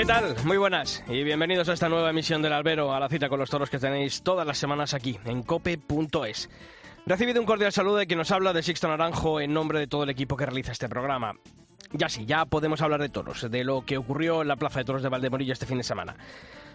[0.00, 0.34] ¿Qué tal?
[0.46, 3.50] Muy buenas y bienvenidos a esta nueva emisión del Albero, a la cita con los
[3.50, 6.48] toros que tenéis todas las semanas aquí en cope.es.
[7.04, 10.04] Recibido un cordial saludo de quien nos habla de Sixto Naranjo en nombre de todo
[10.04, 11.34] el equipo que realiza este programa.
[11.92, 14.86] Ya sí, ya podemos hablar de toros, de lo que ocurrió en la Plaza de
[14.86, 16.16] Toros de Valdemorillo este fin de semana.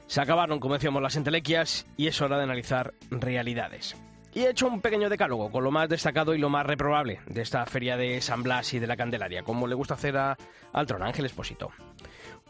[0.06, 3.96] Se acabaron, como decíamos, las entelequias y es hora de analizar realidades.
[4.36, 7.42] Y he hecho un pequeño decálogo con lo más destacado y lo más reprobable de
[7.42, 10.38] esta feria de San Blas y de la Candelaria, como le gusta hacer a,
[10.74, 11.72] al tron Ángel Espósito.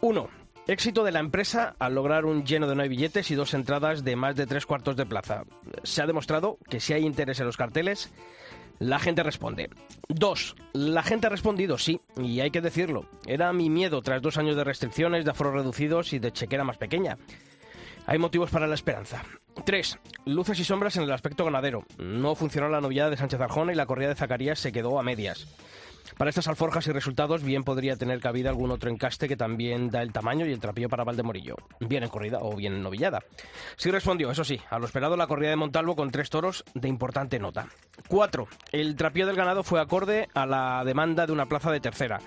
[0.01, 0.44] 1.
[0.67, 4.15] Éxito de la empresa al lograr un lleno de nueve billetes y dos entradas de
[4.15, 5.43] más de tres cuartos de plaza.
[5.83, 8.11] Se ha demostrado que si hay interés en los carteles,
[8.79, 9.69] la gente responde.
[10.07, 13.05] Dos, la gente ha respondido, sí, y hay que decirlo.
[13.27, 16.77] Era mi miedo tras dos años de restricciones, de aforos reducidos y de chequera más
[16.77, 17.19] pequeña.
[18.07, 19.23] Hay motivos para la esperanza.
[19.65, 19.99] 3.
[20.25, 21.85] Luces y sombras en el aspecto ganadero.
[21.99, 25.03] No funcionó la novillada de Sánchez Arjona y la corrida de Zacarías se quedó a
[25.03, 25.47] medias.
[26.17, 30.01] Para estas alforjas y resultados bien podría tener cabida algún otro encaste que también da
[30.01, 33.19] el tamaño y el trapillo para Valdemorillo, bien en corrida o bien en novillada.
[33.75, 36.87] Sí respondió, eso sí, a lo esperado la corrida de Montalvo con tres toros de
[36.87, 37.67] importante nota.
[38.07, 38.47] 4.
[38.71, 42.19] El trapillo del ganado fue acorde a la demanda de una plaza de tercera.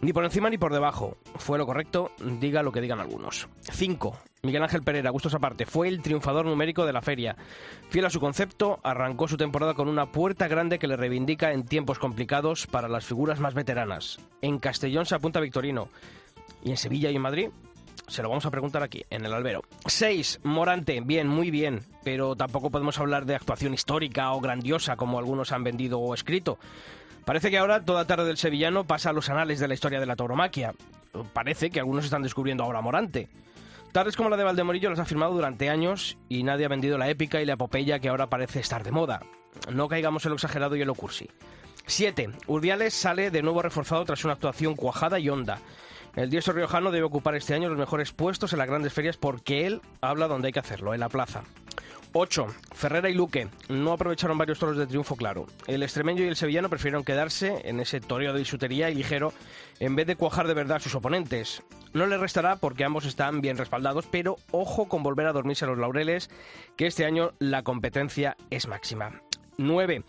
[0.00, 1.16] Ni por encima ni por debajo.
[1.36, 3.48] Fue lo correcto, diga lo que digan algunos.
[3.72, 4.18] 5.
[4.46, 7.36] Miguel Ángel Pereira, gustos aparte, fue el triunfador numérico de la feria.
[7.90, 11.66] Fiel a su concepto, arrancó su temporada con una puerta grande que le reivindica en
[11.66, 14.18] tiempos complicados para las figuras más veteranas.
[14.40, 15.88] En Castellón se apunta Victorino.
[16.64, 17.48] ¿Y en Sevilla y en Madrid?
[18.08, 19.62] Se lo vamos a preguntar aquí, en el albero.
[19.86, 20.40] 6.
[20.44, 25.50] Morante, bien, muy bien, pero tampoco podemos hablar de actuación histórica o grandiosa como algunos
[25.50, 26.58] han vendido o escrito.
[27.24, 30.06] Parece que ahora toda tarde del sevillano pasa a los anales de la historia de
[30.06, 30.74] la tauromaquia.
[31.32, 33.28] Parece que algunos están descubriendo ahora Morante.
[33.96, 37.08] Tardes como la de Valdemorillo las ha firmado durante años y nadie ha vendido la
[37.08, 39.22] épica y la epopeya que ahora parece estar de moda.
[39.72, 41.30] No caigamos en lo exagerado y en lo cursi.
[41.86, 42.28] 7.
[42.46, 45.60] Urdiales sale de nuevo reforzado tras una actuación cuajada y honda.
[46.14, 49.66] El diestro riojano debe ocupar este año los mejores puestos en las grandes ferias porque
[49.66, 51.44] él habla donde hay que hacerlo, en la plaza.
[52.12, 52.46] 8.
[52.72, 55.46] Ferrera y Luque no aprovecharon varios toros de triunfo claro.
[55.66, 59.32] El extremeño y el sevillano prefirieron quedarse en ese toreo de bisutería y ligero
[59.80, 61.62] en vez de cuajar de verdad a sus oponentes.
[61.92, 65.68] No le restará porque ambos están bien respaldados, pero ojo con volver a dormirse a
[65.68, 66.30] los laureles,
[66.76, 69.22] que este año la competencia es máxima.
[69.58, 70.04] 9.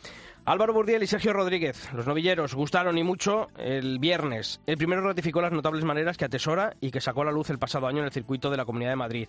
[0.47, 4.61] Álvaro Burdiel y Sergio Rodríguez, los novilleros, gustaron y mucho el viernes.
[4.65, 7.59] El primero ratificó las notables maneras que atesora y que sacó a la luz el
[7.59, 9.27] pasado año en el circuito de la Comunidad de Madrid.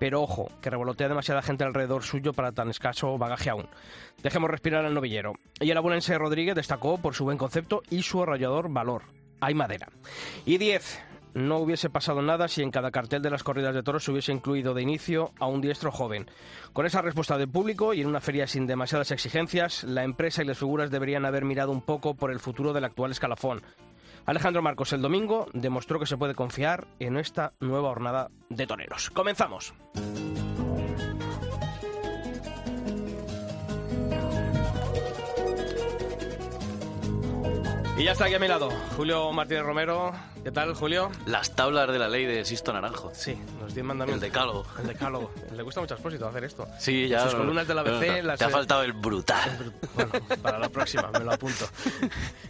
[0.00, 3.68] Pero ojo, que revolotea demasiada gente alrededor suyo para tan escaso bagaje aún.
[4.24, 5.34] Dejemos respirar al novillero.
[5.60, 9.02] Y el abonense Rodríguez destacó por su buen concepto y su arrollador valor.
[9.40, 9.88] Hay madera.
[10.46, 11.00] Y 10
[11.34, 14.32] no hubiese pasado nada si en cada cartel de las corridas de toros se hubiese
[14.32, 16.30] incluido de inicio a un diestro joven.
[16.72, 20.46] Con esa respuesta del público y en una feria sin demasiadas exigencias, la empresa y
[20.46, 23.62] las figuras deberían haber mirado un poco por el futuro del actual escalafón.
[24.24, 29.10] Alejandro Marcos el domingo demostró que se puede confiar en esta nueva jornada de toreros.
[29.10, 29.72] Comenzamos.
[37.98, 40.12] Y ya está aquí a mi lado, Julio Martínez Romero.
[40.44, 41.10] ¿Qué tal, Julio?
[41.24, 43.10] Las tablas de la ley de Sisto Naranjo.
[43.14, 44.22] Sí, los 10 mandamientos.
[44.22, 44.64] El decálogo.
[44.78, 45.32] El decálogo.
[45.56, 46.68] Le gusta mucho a Expósito hacer esto.
[46.78, 47.20] Sí, ya.
[47.24, 48.36] Sus columnas de la ABC.
[48.36, 49.72] Te ha faltado el brutal.
[49.94, 50.12] Bueno,
[50.42, 51.64] para la próxima, me lo apunto.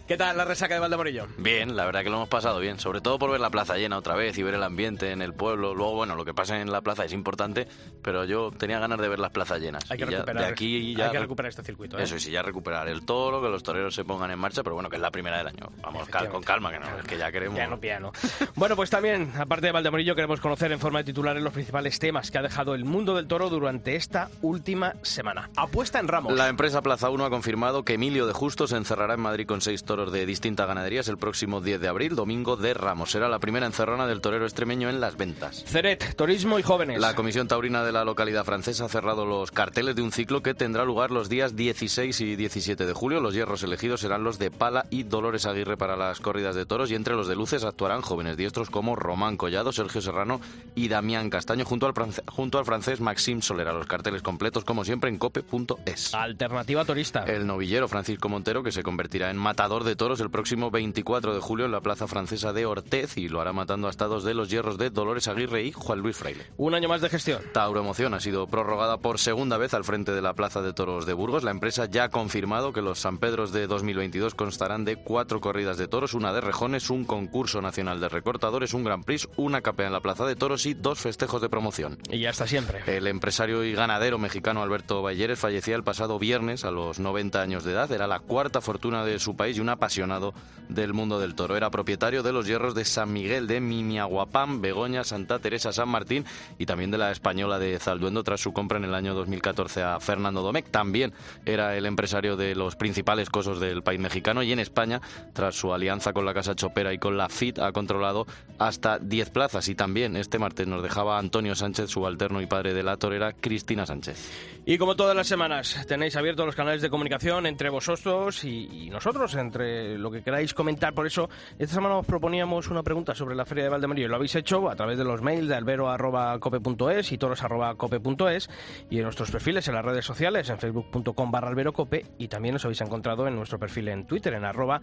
[0.06, 1.26] ¿Qué tal la resaca de Valdemorillo?
[1.38, 2.78] Bien, la verdad que lo hemos pasado bien.
[2.80, 5.32] Sobre todo por ver la plaza llena otra vez y ver el ambiente en el
[5.32, 5.74] pueblo.
[5.74, 7.66] Luego, bueno, lo que pasa en la plaza es importante,
[8.02, 9.88] pero yo tenía ganas de ver las plazas llenas.
[9.90, 11.98] Hay que, Y ya- recuperar, de aquí ya hay que recuperar este circuito.
[11.98, 12.02] ¿eh?
[12.02, 14.74] Eso, y sí, ya recuperar el toro, que los toreros se pongan en marcha, pero
[14.74, 15.70] bueno, que es la primera del año.
[15.82, 17.56] Vamos cal- con calma, que no, es que ya queremos.
[17.56, 18.12] Piano, piano.
[18.54, 22.30] Bueno, pues también, aparte de Valdemorillo, queremos conocer en forma de titulares los principales temas
[22.30, 25.50] que ha dejado el mundo del toro durante esta última semana.
[25.56, 26.32] Apuesta en Ramos.
[26.34, 29.60] La empresa Plaza 1 ha confirmado que Emilio de Justo se encerrará en Madrid con
[29.60, 33.10] seis toros de distintas ganaderías el próximo 10 de abril, domingo de Ramos.
[33.10, 35.64] Será la primera encerrona del torero extremeño en las ventas.
[35.66, 37.00] Ceret, turismo y jóvenes.
[37.00, 40.54] La Comisión Taurina de la localidad francesa ha cerrado los carteles de un ciclo que
[40.54, 43.20] tendrá lugar los días 16 y 17 de julio.
[43.20, 46.90] Los hierros elegidos serán los de Pala y Dolores Aguirre para las corridas de toros
[46.90, 50.40] y entre los de luces actuarán jóvenes diestros como Román Collado, Sergio Serrano
[50.74, 51.94] y Damián Castaño junto al,
[52.26, 53.72] junto al francés Maxime Solera.
[53.72, 56.14] Los carteles completos, como siempre, en cope.es.
[56.14, 57.24] Alternativa turista.
[57.24, 61.40] El novillero Francisco Montero, que se convertirá en matador de toros el próximo 24 de
[61.40, 64.48] julio en la plaza francesa de Ortez y lo hará matando a estados de los
[64.48, 66.46] hierros de Dolores Aguirre y Juan Luis Freile.
[66.56, 67.42] Un año más de gestión.
[67.52, 71.04] Tauro Emoción ha sido prorrogada por segunda vez al frente de la plaza de toros
[71.04, 71.42] de Burgos.
[71.42, 75.78] La empresa ya ha confirmado que los San Pedros de 2022 constarán de cuatro corridas
[75.78, 79.86] de toros, una de rejones, un concurso nacional de recortadores, un Gran Prix, una capea
[79.86, 81.98] en la plaza de toros y dos festejos de promoción.
[82.10, 82.82] Y ya está siempre.
[82.86, 87.64] El empresario y ganadero mexicano Alberto Balleres fallecía el pasado viernes a los 90 años
[87.64, 87.90] de edad.
[87.90, 90.34] Era la cuarta fortuna de su país y un apasionado
[90.68, 91.56] del mundo del toro.
[91.56, 96.24] Era propietario de los hierros de San Miguel de Mimiaguapán, Begoña, Santa Teresa, San Martín
[96.58, 100.00] y también de la española de Zalduendo tras su compra en el año 2014 a
[100.00, 100.70] Fernando Domecq.
[100.70, 101.12] También
[101.44, 105.00] era el empresario de los principales cosos del país mexicano y en España,
[105.32, 108.26] tras su alianza con la Casa Chopera y con la FIT, ha controlado
[108.58, 109.68] hasta 10 plazas.
[109.68, 113.86] Y también este martes nos dejaba Antonio Sánchez, subalterno y padre de la torera Cristina
[113.86, 114.56] Sánchez.
[114.68, 119.34] Y como todas las semanas, tenéis abiertos los canales de comunicación entre vosotros y, nosotros,
[119.36, 120.92] entre lo que queráis comentar.
[120.92, 124.08] Por eso, esta semana os proponíamos una pregunta sobre la Feria de Valdemarillo.
[124.08, 128.50] Lo habéis hecho a través de los mails de albero.cope.es y toros.cope.es
[128.90, 132.64] y en nuestros perfiles en las redes sociales, en facebook.com barra alberocope y también os
[132.64, 134.80] habéis encontrado en nuestro perfil en Twitter, en arroba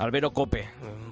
[0.00, 0.68] alberocope.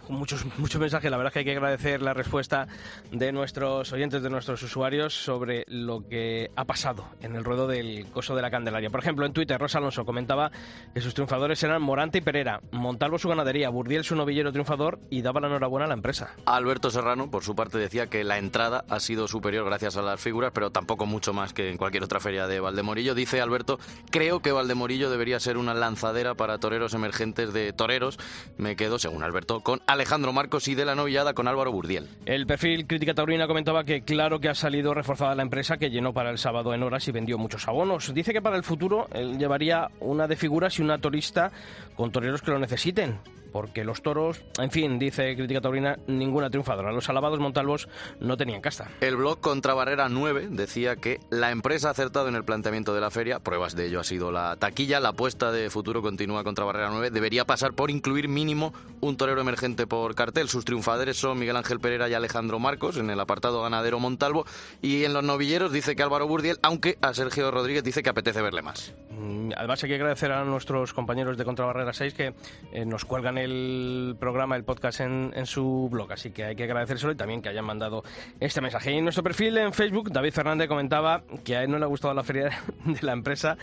[0.09, 2.67] Muchos, muchos mensajes, la verdad es que hay que agradecer la respuesta
[3.13, 8.07] de nuestros oyentes, de nuestros usuarios sobre lo que ha pasado en el ruedo del
[8.11, 8.89] coso de la Candelaria.
[8.89, 10.51] Por ejemplo, en Twitter, Rosa Alonso comentaba
[10.95, 15.21] que sus triunfadores eran Morante y Pereira, Montalvo su ganadería, Burdiel su novillero triunfador y
[15.21, 16.31] daba la enhorabuena a la empresa.
[16.47, 20.19] Alberto Serrano, por su parte, decía que la entrada ha sido superior gracias a las
[20.19, 23.15] figuras, pero tampoco mucho más que en cualquier otra feria de Valdemorillo.
[23.15, 23.79] Dice Alberto,
[24.11, 28.19] creo que Valdemorillo debería ser una lanzadera para toreros emergentes de toreros.
[28.57, 32.09] Me quedo, según Alberto, con Alejandro Marcos y de la novillada con Álvaro Burdiel.
[32.27, 36.13] El perfil Crítica Taurina comentaba que claro que ha salido reforzada la empresa que llenó
[36.13, 38.13] para el sábado en horas y vendió muchos abonos.
[38.13, 41.53] Dice que para el futuro él llevaría una de figuras y una torista
[41.95, 43.21] con toreros que lo necesiten
[43.53, 46.93] porque los toros, en fin, dice Crítica Taurina, ninguna triunfadora.
[46.93, 47.89] Los alabados Montalvos
[48.21, 48.89] no tenían casta.
[49.01, 53.01] El blog Contra Barrera 9 decía que la empresa ha acertado en el planteamiento de
[53.01, 53.39] la feria.
[53.41, 55.01] Pruebas de ello ha sido la taquilla.
[55.01, 57.11] La apuesta de futuro continúa contra Barrera 9.
[57.11, 60.49] Debería pasar por incluir mínimo un torero emergente por cartel.
[60.49, 64.45] Sus triunfadores son Miguel Ángel Pereira y Alejandro Marcos en el apartado ganadero Montalvo.
[64.83, 68.43] Y en los novilleros dice que Álvaro Burdiel, aunque a Sergio Rodríguez dice que apetece
[68.43, 68.95] verle más.
[69.11, 72.35] Mm, además hay que agradecer a nuestros compañeros de Contra Barrera 6 que
[72.73, 77.13] eh, nos cuelgan el programa, el podcast en, su blog, así que hay que agradecérselo
[77.13, 78.03] y también que hayan mandado
[78.41, 78.93] este mensaje.
[78.93, 81.89] Y en nuestro perfil en Facebook, David Fernández comentaba que a él no le ha
[81.89, 82.51] gustado la feria
[82.85, 83.57] de la empresa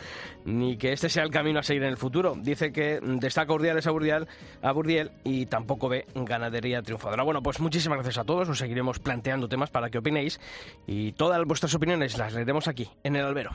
[0.45, 2.36] ni que este sea el camino a seguir en el futuro.
[2.38, 4.27] Dice que destaca Urdiales a Burdiel,
[4.62, 7.24] a Burdiel y tampoco ve ganadería triunfadora.
[7.24, 10.39] Bueno, pues muchísimas gracias a todos, os seguiremos planteando temas para que opinéis
[10.88, 13.51] y todas vuestras opiniones las leeremos aquí, en el albero.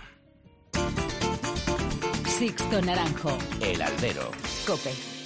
[2.40, 3.36] Sixto Naranjo.
[3.60, 4.30] El albero.
[4.66, 5.19] Cope.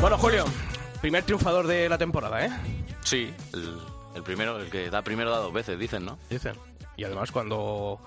[0.00, 0.44] Bueno, Julio,
[1.00, 2.50] primer triunfador de la temporada, ¿eh?
[3.02, 3.34] Sí,
[4.14, 6.18] el, primero, el que da primero da dos veces, dicen, ¿no?
[6.30, 6.54] Dicen.
[6.96, 7.98] Y además cuando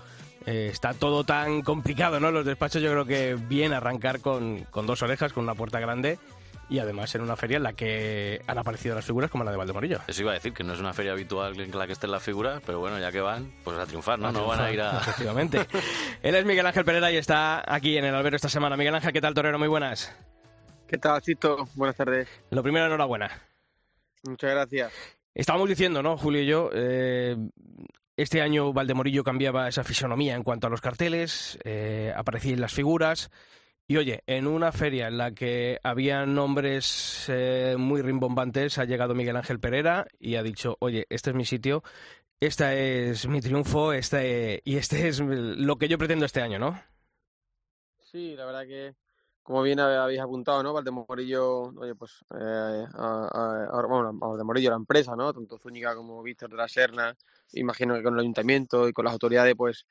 [0.46, 2.32] eh, está todo tan complicado, ¿no?
[2.32, 6.18] Los despachos yo creo que bien arrancar con, con dos orejas, con una puerta grande
[6.70, 9.58] y además en una feria en la que han aparecido las figuras como la de
[9.58, 10.00] Valdemorillo.
[10.08, 12.24] Eso iba a decir, que no es una feria habitual en la que estén las
[12.24, 14.32] figuras, pero bueno, ya que van, pues a triunfar, ¿no?
[14.32, 14.98] no van a ir a...
[15.00, 15.68] Efectivamente.
[16.24, 18.77] Él es Miguel Ángel Pereira y está aquí en el albero esta semana.
[18.77, 19.60] Miguel Ángel, ¿qué tal, Torero?
[19.60, 20.16] Muy buenas.
[20.92, 21.70] ¿Qué tal, Cito?
[21.76, 22.28] Buenas tardes.
[22.50, 23.32] Lo primero, enhorabuena.
[24.24, 24.92] Muchas gracias.
[25.34, 26.70] Estábamos diciendo, ¿no, Julio y yo?
[26.74, 27.38] Eh,
[28.18, 33.32] este año Valdemorillo cambiaba esa fisonomía en cuanto a los carteles, eh, aparecían las figuras.
[33.88, 39.16] Y oye, en una feria en la que había nombres eh, muy rimbombantes, ha llegado
[39.16, 41.84] Miguel Ángel Pereira y ha dicho, oye, este es mi sitio,
[42.42, 46.84] este es mi triunfo, este, y este es lo que yo pretendo este año, ¿no?
[48.12, 48.94] Sí, la verdad que,
[49.44, 50.74] como bien habéis apuntado, ¿no?
[50.74, 55.34] Valdemorillo, oye, pues, eh, bueno, Valdemorillo, la empresa, ¿no?
[55.34, 57.16] Tanto Zúñiga como Víctor de la Serna,
[57.54, 59.86] imagino que con el ayuntamiento y con las autoridades, pues,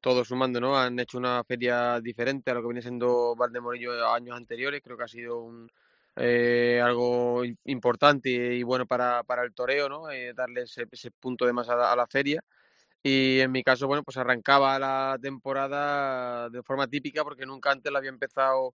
[0.00, 0.78] todos sumando, ¿no?
[0.78, 4.82] Han hecho una feria diferente a lo que viene siendo Valdemorillo años anteriores.
[4.82, 5.70] Creo que ha sido un,
[6.16, 10.10] eh, algo importante y bueno para, para el toreo, ¿no?
[10.10, 12.42] Eh, darle ese, ese, punto de más a a la, feria.
[13.02, 17.92] Y en mi caso, bueno, pues arrancaba la temporada de forma típica porque nunca antes
[17.92, 18.74] la había empezado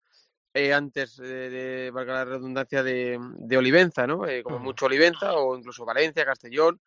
[0.54, 4.26] eh, antes de, de, valga la redundancia, de, de Olivenza, ¿no?
[4.26, 6.80] Eh, como mucho Olivenza o incluso Valencia, Castellón,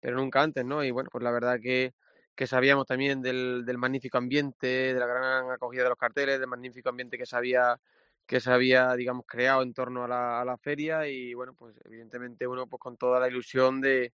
[0.00, 0.82] pero nunca antes, ¿no?
[0.82, 1.94] Y bueno, pues la verdad que,
[2.34, 6.48] que sabíamos también del, del, magnífico ambiente, de la gran acogida de los carteles, del
[6.48, 7.80] magnífico ambiente que se había,
[8.26, 11.76] que se había digamos, creado en torno a la, a la feria y bueno, pues
[11.84, 14.12] evidentemente uno pues con toda la ilusión de,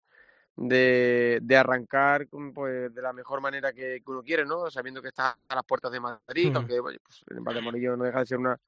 [0.60, 4.70] de, de, arrancar pues, de la mejor manera que, que, uno quiere, ¿no?
[4.70, 6.56] Sabiendo que está a las puertas de Madrid, uh -huh.
[6.56, 8.58] aunque pues, en Valdemorillo no deja de ser una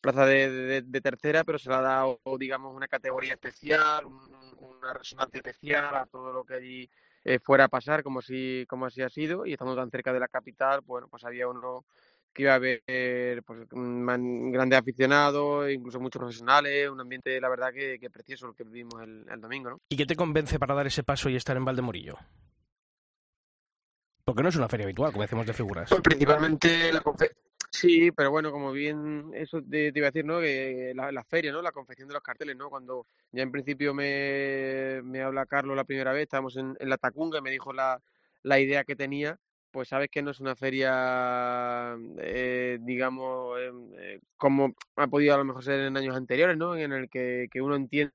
[0.00, 4.18] plaza de, de, de, tercera, pero se le ha dado, digamos, una categoría especial, un,
[4.58, 6.90] una resonancia especial a todo lo que allí
[7.24, 10.20] eh, fuera a pasar, como si, como así ha sido, y estando tan cerca de
[10.20, 11.86] la capital, bueno, pues había uno
[12.38, 17.98] que iba a haber pues, grandes aficionados, incluso muchos profesionales, un ambiente, la verdad, que,
[17.98, 19.80] que precioso el que vivimos el, el, domingo, ¿no?
[19.88, 22.16] ¿Y qué te convence para dar ese paso y estar en Valdemorillo?
[24.24, 25.88] Porque no es una feria habitual, como decimos de figuras.
[25.88, 27.02] Pues principalmente la
[27.70, 30.38] Sí, pero bueno, como bien eso te, te iba a decir, ¿no?
[30.40, 31.60] Que la, la, feria, ¿no?
[31.60, 32.70] La confección de los carteles, ¿no?
[32.70, 36.98] Cuando ya en principio me, me habla Carlos la primera vez, estábamos en, en la
[36.98, 38.00] Tacunga y me dijo la,
[38.44, 39.38] la idea que tenía,
[39.70, 45.44] pues sabes que no es una feria, eh, digamos, eh, como ha podido a lo
[45.44, 46.76] mejor ser en años anteriores, ¿no?
[46.76, 48.12] En el que, que uno entiende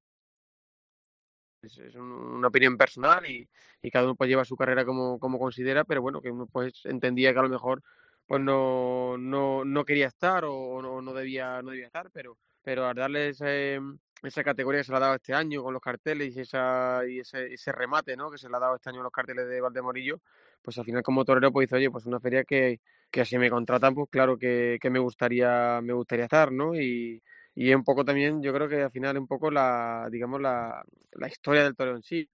[1.62, 3.48] es, es una opinión personal y,
[3.82, 6.86] y, cada uno pues lleva su carrera como, como considera, pero bueno, que uno pues
[6.86, 7.82] entendía que a lo mejor
[8.28, 12.86] pues no, no, no quería estar o no, no, debía, no debía estar, pero, pero
[12.88, 13.80] al darle ese,
[14.28, 17.54] esa categoría se le ha dado este año con los carteles y, esa, y ese,
[17.54, 18.32] ese remate ¿no?
[18.32, 20.22] que se le ha dado este año a los carteles de Valdemorillo,
[20.62, 22.80] pues al final como torero pues dice, oye, pues una feria que,
[23.12, 26.76] que así me contratan, pues claro que, que me gustaría, me gustaría estar, ¿no?
[26.76, 27.22] Y,
[27.56, 31.28] y un poco también, yo creo que al final un poco la, digamos, la, la
[31.28, 32.30] historia del torero en sí.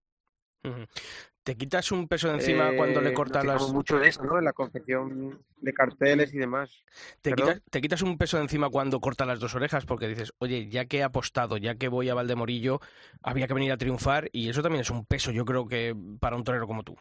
[1.49, 3.73] ¿Te quitas un peso de encima eh, cuando le cortas las...?
[3.73, 4.37] mucho de eso, ¿no?
[4.37, 6.83] En la confección de carteles y demás.
[7.23, 9.83] ¿Te quitas, ¿Te quitas, un peso de encima cuando cortas las dos orejas?
[9.87, 12.81] Porque dices, oye, ya que he apostado, ya que voy a Valdemorillo,
[13.23, 16.35] había que venir a triunfar y eso también es un peso, yo creo que para
[16.35, 16.95] un torero como tú.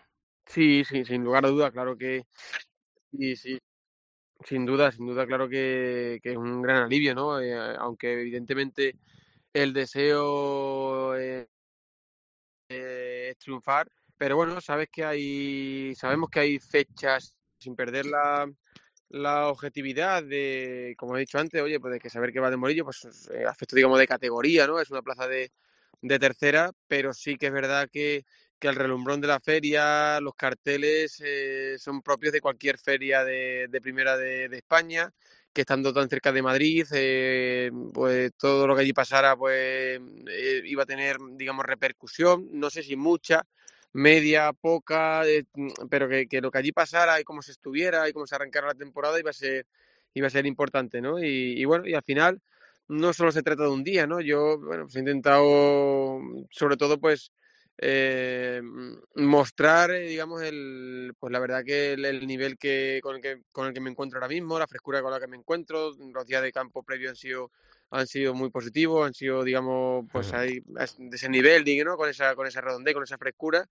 [0.46, 2.24] Sí, sí, sin lugar a duda, claro que...
[3.12, 3.58] Sí, sí.
[4.46, 7.38] Sin duda, sin duda, claro que, que es un gran alivio, ¿no?
[7.38, 8.96] Eh, aunque evidentemente
[9.52, 11.46] el deseo eh,
[12.70, 18.50] es triunfar, pero bueno, sabes que hay, sabemos que hay fechas sin perder la,
[19.08, 22.56] la objetividad de, como he dicho antes, oye, pues de que saber que va de
[22.56, 24.80] Morillo, pues eh, aspecto, digamos, de categoría, ¿no?
[24.80, 25.50] Es una plaza de,
[26.02, 28.24] de tercera, pero sí que es verdad que,
[28.58, 33.68] que el relumbrón de la feria, los carteles eh, son propios de cualquier feria de,
[33.68, 35.12] de primera de, de, España,
[35.52, 40.62] que estando tan cerca de Madrid, eh, pues todo lo que allí pasara, pues eh,
[40.64, 43.46] iba a tener, digamos, repercusión, no sé si mucha,
[43.92, 45.44] media, poca, eh,
[45.90, 48.68] pero que, que, lo que allí pasara y cómo se estuviera y cómo se arrancara
[48.68, 49.66] la temporada iba a ser,
[50.14, 51.18] iba a ser importante, ¿no?
[51.22, 52.40] Y, y bueno, y al final
[52.88, 54.20] no solo se trata de un día, ¿no?
[54.20, 57.32] Yo, bueno, pues he intentado, sobre todo, pues,
[57.80, 58.60] eh,
[59.14, 63.42] mostrar, eh, digamos, el, pues la verdad que el, el, nivel que con, el que
[63.52, 66.26] con el que me encuentro ahora mismo, la frescura con la que me encuentro, los
[66.26, 67.52] días de campo previo han sido
[67.90, 71.96] han sido muy positivos, han sido, digamos, pues ahí, de ese nivel, ¿no?
[71.96, 73.68] Con esa, con esa redondez, con esa frescura.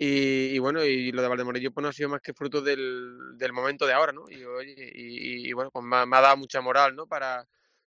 [0.00, 3.36] Y, y, bueno, y lo de Valdemorillo pues no ha sido más que fruto del,
[3.36, 4.30] del momento de ahora, ¿no?
[4.30, 7.06] Y, y, y bueno, pues me, me, ha dado mucha moral, ¿no?
[7.08, 7.48] Para,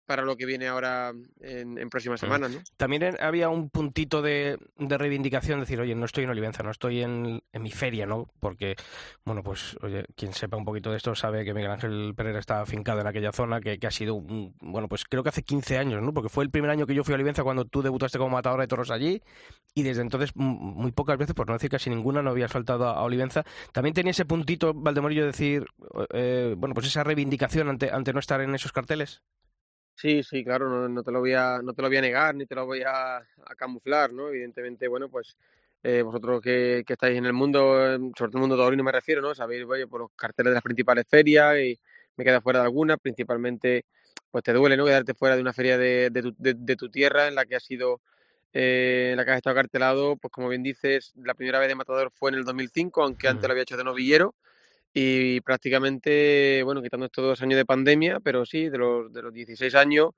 [0.06, 2.50] para lo que viene ahora en, en próximas semanas.
[2.50, 2.60] ¿no?
[2.76, 7.02] También había un puntito de, de, reivindicación, decir, oye, no estoy en Olivenza, no estoy
[7.02, 8.28] en, en, mi feria, ¿no?
[8.40, 8.76] Porque,
[9.24, 12.60] bueno, pues, oye, quien sepa un poquito de esto sabe que Miguel Ángel Pereira está
[12.60, 15.78] afincado en aquella zona, que, que ha sido, un, bueno, pues creo que hace 15
[15.78, 16.12] años, ¿no?
[16.12, 18.64] Porque fue el primer año que yo fui a Olivenza cuando tú debutaste como matadora
[18.64, 19.22] de toros allí,
[19.74, 23.02] y desde entonces, muy pocas veces, por no decir casi ninguna, no habías faltado a
[23.02, 23.44] Olivenza.
[23.72, 25.64] También tenía ese puntito, Valdemorillo, decir,
[26.12, 29.22] eh, bueno, pues esa reivindicación ante, ante no estar en esos carteles.
[29.94, 32.34] Sí, sí, claro, no, no, te lo voy a, no te lo voy a negar
[32.34, 34.28] ni te lo voy a, a camuflar, ¿no?
[34.28, 35.36] Evidentemente, bueno, pues
[35.82, 37.60] eh, vosotros que, que, estáis en el mundo,
[38.16, 39.34] sobre todo el mundo taurino me refiero, ¿no?
[39.34, 41.78] Sabéis, oye, por los carteles de las principales ferias y
[42.16, 43.84] me queda fuera de algunas, principalmente,
[44.30, 44.84] pues te duele, ¿no?
[44.86, 47.56] Quedarte fuera de una feria de, de, tu, de, de tu tierra en la que
[47.56, 48.00] has sido,
[48.52, 51.74] eh, en la que has estado cartelado, pues como bien dices, la primera vez de
[51.74, 54.34] Matador fue en el 2005, aunque antes lo había hecho de novillero
[54.94, 59.32] y prácticamente, bueno, quitando estos dos años de pandemia, pero sí, de los, de los
[59.32, 60.10] 16 años,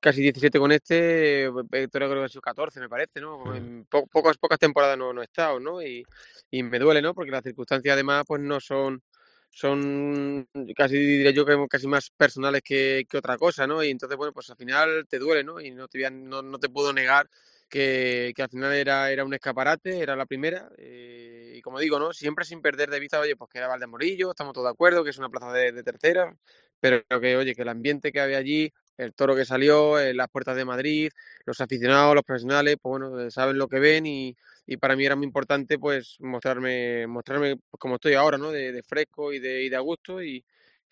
[0.00, 3.54] casi 17 con este, Victoria creo que ha sido 14, me parece, ¿no?
[3.54, 5.82] En po pocas, pocas temporadas no, no he estado, ¿no?
[5.82, 6.04] Y,
[6.50, 7.14] y me duele, ¿no?
[7.14, 9.02] Porque las circunstancias además, pues no son,
[9.50, 13.84] son casi diría yo que casi más personales que, que, otra cosa, ¿no?
[13.84, 15.60] Y entonces, bueno, pues al final te duele, ¿no?
[15.60, 17.28] Y no te, no, no te puedo negar
[17.72, 20.68] que, que, al final era, era un escaparate, era la primera.
[20.76, 22.12] Eh, y como digo, ¿no?
[22.12, 25.08] Siempre sin perder de vista, oye, pues que era Valdemorillo, estamos todos de acuerdo, que
[25.08, 26.36] es una plaza de, tercera,
[26.78, 30.28] pero que, oye, que el ambiente que había allí, el toro que salió, en las
[30.28, 31.10] puertas de Madrid,
[31.46, 34.36] los aficionados, los profesionales, pues bueno, eh, saben lo que ven y,
[34.66, 38.50] y para mí era muy importante pues mostrarme mostrarme pues, como estoy ahora, ¿no?
[38.50, 40.44] De, de fresco y de, y de a gusto y,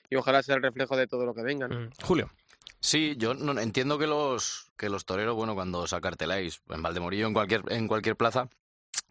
[0.09, 1.69] y, ojalá sea el reflejo de todo lo que venga.
[1.69, 1.79] ¿no?
[1.79, 1.91] Mm.
[2.03, 2.31] Julio.
[2.81, 7.27] Sí, yo no, entiendo que los que los toreros, bueno, cuando os acarteláis en Valdemorillo
[7.27, 8.49] en cualquier en cualquier plaza,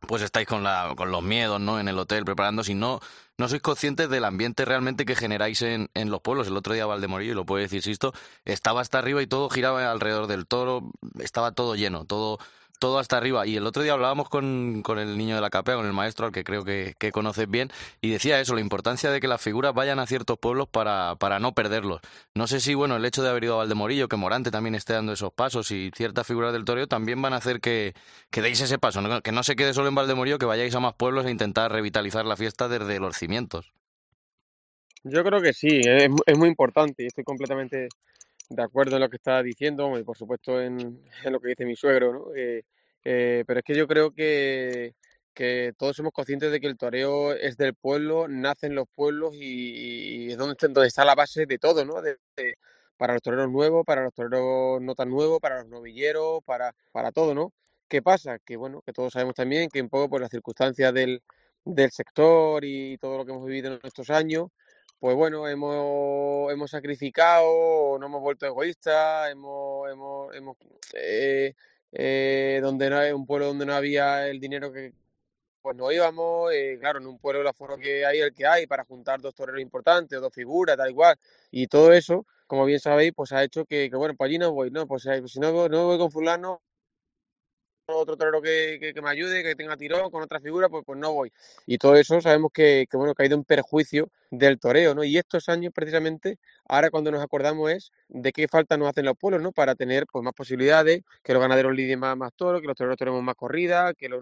[0.08, 1.80] pues estáis con la con los miedos, ¿no?
[1.80, 3.00] En el hotel preparando, si no
[3.38, 6.48] no sois conscientes del ambiente realmente que generáis en, en los pueblos.
[6.48, 9.92] El otro día Valdemorillo, y lo puede decir Sisto, estaba hasta arriba y todo giraba
[9.92, 12.40] alrededor del toro, estaba todo lleno, todo
[12.80, 13.46] todo hasta arriba.
[13.46, 16.26] Y el otro día hablábamos con, con el niño de la capea, con el maestro,
[16.26, 17.70] al que creo que, conoces bien,
[18.02, 21.40] y decía eso, la importancia de que las figuras vayan a ciertos pueblos para, para
[21.40, 22.02] no perderlos.
[22.34, 24.94] No sé si, bueno, el hecho de haber ido a Valdemorillo, que Morante también esté
[24.94, 27.94] dando esos pasos y ciertas figuras del toreo también van a hacer que,
[28.32, 30.94] que deis ese paso, que no se quede solo en Valdemorillo, que vayáis a más
[30.94, 33.74] pueblos e intentar revitalizar la fiesta desde los cimientos.
[35.04, 37.88] Yo creo que sí, es muy importante y estoy completamente
[38.50, 41.65] de acuerdo en lo que está diciendo y por supuesto en, en lo que dice
[41.65, 42.36] mi suegro, ¿no?
[42.36, 42.63] Eh,
[43.03, 44.96] eh, pero es que yo creo que,
[45.34, 49.36] que, todos somos conscientes de que el toreo es del pueblo, nace en los pueblos
[49.36, 51.96] y, y es donde, donde, está la base de todo, ¿no?
[52.98, 57.12] Para los toreros nuevos, para los toreros no tan nuevos, para los novilleros, para, para
[57.12, 57.53] todo, ¿no?
[57.88, 58.39] ¿Qué pasa?
[58.39, 61.22] Que bueno, que todos sabemos también que un poco por las circunstancias del,
[61.65, 64.50] del sector y todo lo que hemos vivido en estos años,
[65.00, 70.58] pues bueno, hemos, hemos sacrificado, no hemos vuelto egoístas, hemos, hemos, hemos
[70.94, 71.53] eh,
[71.94, 74.94] eh, donde no un pueblo donde no había el dinero que
[75.62, 78.68] pues no íbamos, eh, claro, en un pueblo el aforo que hay el que hay
[78.68, 81.18] para juntar dos toreros importantes o dos figuras, tal igual,
[81.51, 84.51] y todo eso, como bien sabéis, pues ha hecho que, que bueno, pues allí no
[84.53, 84.88] voy, ¿no?
[84.88, 86.62] Pues si no, no voy con fulano,
[87.96, 91.13] otro torero que, que, me ayude, que tenga tirón con otra figura, pues, pues no
[91.13, 91.31] voy.
[91.65, 95.03] Y todo eso sabemos que, que, bueno, que ha ido en perjuicio del toreo, ¿no?
[95.03, 99.17] Y estos años, precisamente, ahora cuando nos acordamos es de qué falta nos hacen los
[99.17, 99.51] pueblos, ¿no?
[99.51, 102.98] Para tener pues más posibilidades, que los ganaderos lidien más, más toros, que los toreros
[102.98, 104.22] tenemos más corrida, que los,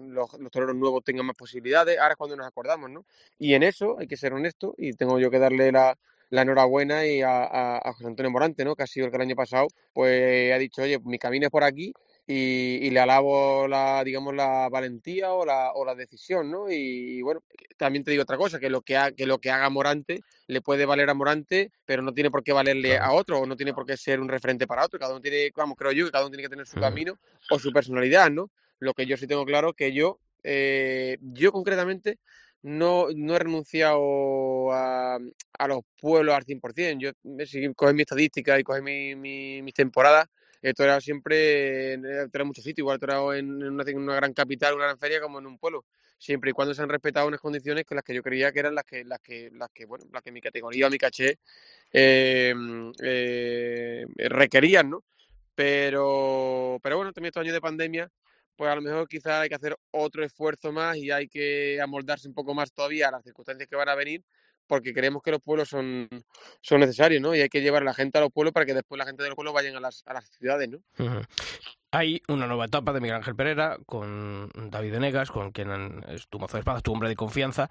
[0.50, 3.04] toreros nuevos tengan más posibilidades, ahora es cuando nos acordamos, ¿no?
[3.38, 5.98] Y en eso hay que ser honesto y tengo yo que darle la,
[6.30, 8.74] la enhorabuena y a, a, a, José Antonio Morante, ¿no?
[8.74, 11.50] Que ha sido el que el año pasado, pues ha dicho, oye, mi camino es
[11.50, 11.92] por aquí
[12.30, 16.70] y, y, le alabo la, digamos, la valentía o la, o la decisión, ¿no?
[16.70, 17.42] Y, y, bueno,
[17.78, 20.60] también te digo otra cosa, que lo que, ha, que lo que haga Morante le
[20.60, 23.04] puede valer a Morante, pero no tiene por qué valerle claro.
[23.04, 24.98] a otro, o no tiene por qué ser un referente para otro.
[24.98, 27.18] Cada uno tiene, vamos, creo yo que cada uno tiene que tener su camino
[27.50, 28.50] o su personalidad, ¿no?
[28.78, 32.18] Lo que yo sí tengo claro que yo, eh, yo concretamente,
[32.60, 35.16] no, no he renunciado a,
[35.58, 36.98] a, los pueblos al 100%.
[36.98, 40.28] Yo, si coges mi estadística y coges mi, mi, mis temporadas,
[40.62, 44.98] he toreado siempre, en muchos sitios, igual he toreado en una, gran capital, una gran
[44.98, 45.84] feria, como en un pueblo,
[46.18, 48.74] siempre y cuando se han respetado unas condiciones que las que yo creía que eran
[48.74, 51.38] las que, las que, las que bueno, las que mi categoría, mi caché
[51.92, 52.54] eh,
[53.02, 55.04] eh, requerían, ¿no?
[55.54, 58.10] Pero, pero bueno, también estos años de pandemia,
[58.56, 62.28] pues a lo mejor quizás hay que hacer otro esfuerzo más y hay que amoldarse
[62.28, 64.24] un poco más todavía a las circunstancias que van a venir
[64.68, 66.08] porque creemos que los pueblos son,
[66.60, 67.34] son necesarios, ¿no?
[67.34, 69.22] Y hay que llevar a la gente a los pueblos para que después la gente
[69.22, 70.78] de los pueblos vayan a las, a las ciudades, ¿no?
[71.90, 76.38] Hay una nueva etapa de Miguel Ángel Pereira con David Venegas, con quien es tu
[76.38, 77.70] mozo de espadas, tu hombre de confianza.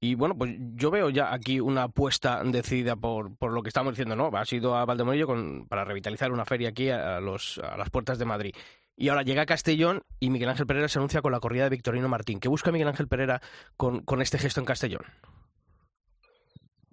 [0.00, 3.94] Y bueno, pues yo veo ya aquí una apuesta decidida por, por lo que estamos
[3.94, 4.30] diciendo, ¿no?
[4.36, 8.18] Ha sido a Valdemorillo con, para revitalizar una feria aquí a, los, a las puertas
[8.18, 8.54] de Madrid.
[8.96, 11.70] Y ahora llega a Castellón y Miguel Ángel Pereira se anuncia con la corrida de
[11.70, 12.38] Victorino Martín.
[12.38, 13.40] ¿Qué busca Miguel Ángel Pereira
[13.78, 15.02] con, con este gesto en Castellón?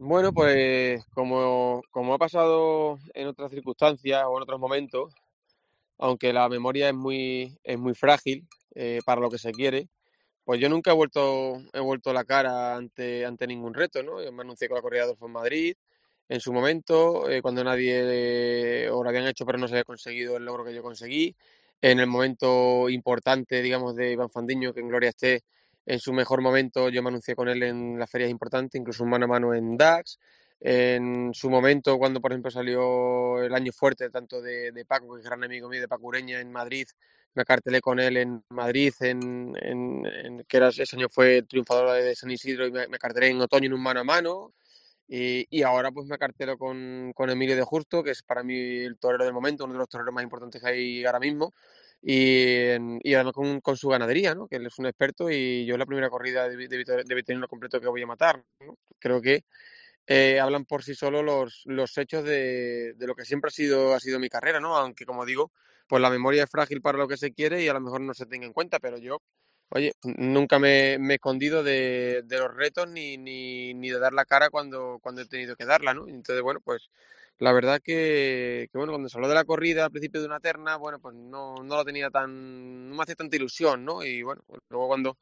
[0.03, 5.13] Bueno, pues como, como, ha pasado en otras circunstancias o en otros momentos,
[5.99, 9.89] aunque la memoria es muy, es muy frágil eh, para lo que se quiere,
[10.45, 14.23] pues yo nunca he vuelto, he vuelto la cara ante, ante ningún reto, ¿no?
[14.23, 15.75] Yo me anuncié con la corrida de en Madrid
[16.29, 20.45] en su momento, eh, cuando nadie lo habían hecho pero no se había conseguido el
[20.45, 21.35] logro que yo conseguí,
[21.81, 25.43] en el momento importante, digamos, de Iván Fandiño, que en Gloria esté,
[25.91, 29.09] en su mejor momento yo me anuncié con él en las ferias importantes, incluso un
[29.09, 30.19] mano a mano en DAX.
[30.61, 35.25] En su momento, cuando por ejemplo salió el año fuerte, tanto de, Paco, que es
[35.25, 36.87] gran amigo mío, de Paco Ureña en Madrid,
[37.33, 42.31] me acartelé con él en Madrid, en, en, que ese año fue triunfador de San
[42.31, 44.53] Isidro, y me, me acartelé en otoño en un mano a mano.
[45.09, 48.97] Y, ahora pues me acartelo con, con Emilio de Justo, que es para mí el
[48.97, 51.53] torero del momento, uno de los toreros más importantes que hay ahora mismo
[52.01, 52.71] y,
[53.03, 54.47] y además con, con, su ganadería, ¿no?
[54.47, 58.01] que él es un experto y yo la primera corrida de, de, completo que voy
[58.01, 58.43] a matar.
[58.99, 59.43] Creo que
[60.07, 63.93] eh, hablan por sí solos los, los hechos de, de, lo que siempre ha sido,
[63.93, 64.75] ha sido mi carrera, ¿no?
[64.75, 65.51] Aunque, como digo,
[65.87, 68.13] pues la memoria es frágil para lo que se quiere y a lo mejor no
[68.13, 69.21] se tenga en cuenta, pero yo,
[69.69, 74.13] oye, nunca me, me he escondido de, de los retos ni, ni, ni, de dar
[74.13, 76.07] la cara cuando, cuando he tenido que darla, ¿no?
[76.07, 76.89] Entonces, bueno, pues
[77.41, 80.39] la verdad que, que, bueno, cuando se habló de la corrida al principio de una
[80.39, 84.03] terna, bueno, pues no, no lo tenía tan, no me hacía tanta ilusión, ¿no?
[84.03, 85.17] Y bueno, pues luego cuando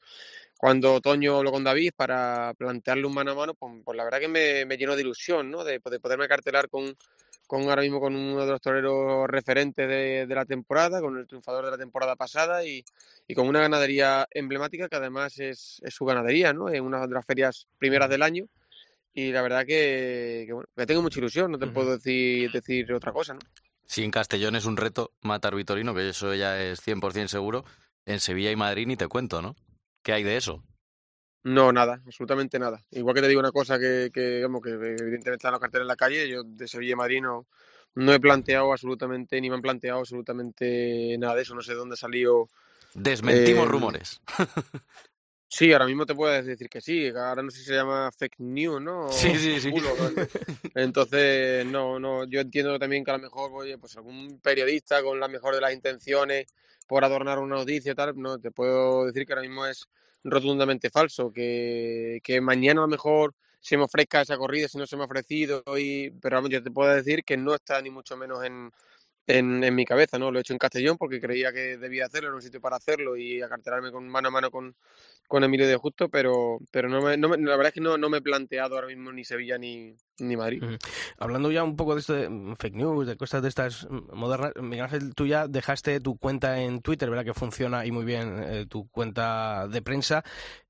[0.57, 4.19] cuando Otoño habló con David para plantearle un mano a mano, pues, pues la verdad
[4.19, 5.63] que me, me, llenó de ilusión, ¿no?
[5.63, 6.93] De, de, poderme cartelar con,
[7.47, 11.25] con ahora mismo con uno de los toreros referentes de, de, la temporada, con el
[11.25, 12.83] triunfador de la temporada pasada y,
[13.29, 16.67] y con una ganadería emblemática que además es, es, su ganadería, ¿no?
[16.67, 18.49] Es una de las ferias primeras del año
[19.13, 21.73] y la verdad que, que bueno, me tengo mucha ilusión, no te uh -huh.
[21.73, 23.39] puedo decir, decir otra cosa, ¿no?
[23.85, 27.65] Si en Castellón es un reto matar Vitorino, que eso ya es 100% seguro,
[28.05, 29.55] en Sevilla y Madrid ni te cuento, ¿no?
[30.03, 30.63] ¿Qué hay de eso?
[31.43, 32.83] No, nada, absolutamente nada.
[32.91, 35.87] Igual que te digo una cosa que, que, como que evidentemente están los carteles en
[35.87, 37.47] la calle, yo de Sevilla y Madrid no,
[37.95, 41.79] no he planteado absolutamente, ni me han planteado absolutamente nada de eso, no sé de
[41.79, 42.47] dónde salió.
[42.93, 44.21] Desmentimos eh, rumores.
[45.51, 48.35] Sí, ahora mismo te puedes decir que sí, ahora no sé si se llama fake
[48.37, 49.11] news, ¿no?
[49.11, 49.71] Sí, sí, sí.
[50.75, 55.19] Entonces, no, no, yo entiendo también que a lo mejor, oye, pues algún periodista con
[55.19, 56.45] la mejor de las intenciones
[56.85, 59.87] por adornar una noticia y tal, no, te puedo decir que ahora mismo es
[60.23, 64.85] rotundamente falso, que, que mañana a lo mejor se me ofrezca esa corrida si no
[64.85, 67.89] se me ha ofrecido, y, pero vamos, yo te puedo decir que no está ni
[67.89, 68.71] mucho menos en,
[69.29, 70.31] en, en, mi cabeza, ¿no?
[70.31, 73.15] Lo he hecho en Castellón porque creía que debía hacerlo, en un sitio para hacerlo
[73.15, 74.75] y acartelarme con mano a mano con,
[75.27, 77.97] con Emilio de Justo, pero, pero no me, no me, la verdad es que no,
[77.97, 80.63] no me he planteado ahora mismo ni Sevilla ni, ni Madrid.
[80.63, 80.79] Uh -huh.
[81.17, 84.85] Hablando ya un poco de esto de fake news, de cosas de estas modernas, Miguel
[84.85, 87.25] Ángel, tú ya dejaste tu cuenta en Twitter, ¿verdad?
[87.25, 90.23] Que funciona y muy bien eh, tu cuenta de prensa.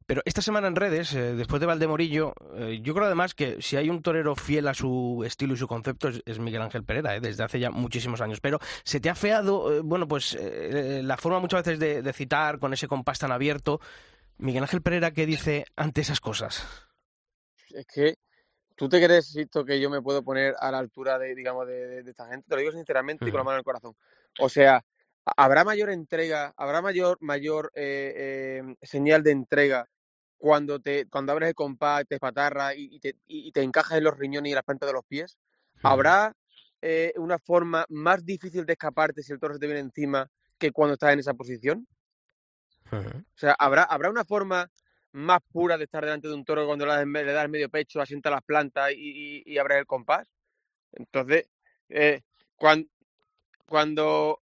[0.10, 3.78] Pero esta semana en redes, eh, después de Valdemorillo, eh, yo creo además que si
[3.78, 7.16] hay un torero fiel a su estilo y su concepto es, es Miguel Ángel Pereira,
[7.16, 8.42] eh, desde hace ya muchísimos años.
[8.42, 12.14] Pero se te ha feado, eh, bueno, pues eh, la forma muchas veces de, de,
[12.14, 13.82] citar con ese compás tan abierto.
[14.40, 16.68] Miguel Ángel Pereira, ¿qué dice ante esas cosas?
[17.70, 18.16] Es que
[18.80, 21.86] tú te crees, Sisto, que yo me puedo poner a la altura de, digamos, de,
[21.86, 22.48] de, de esta gente.
[22.48, 23.94] Te lo digo sinceramente y con la mano en el corazón.
[24.40, 24.82] O sea,
[25.36, 29.90] habrá mayor entrega, habrá mayor, mayor eh, eh, señal de entrega
[30.38, 34.06] cuando te cuando abres el compás, te espatarra y, y, te, y te encajas en
[34.06, 35.38] los riñones y las plantas de los pies?
[35.84, 36.34] ¿Habrá
[36.82, 40.72] eh, una forma más difícil de escaparte si el toro se te viene encima que
[40.72, 41.86] cuando estás en esa posición?
[42.94, 43.22] Uh -huh.
[43.22, 44.72] O sea, ¿habrá, ¿habrá una forma
[45.12, 48.44] más pura de estar delante de un toro cuando le, das medio pecho, asienta las
[48.44, 50.28] plantas y, y, y abres el compás?
[50.94, 51.48] Entonces,
[51.90, 52.22] eh,
[52.56, 52.88] cuando,
[53.66, 54.42] cuando,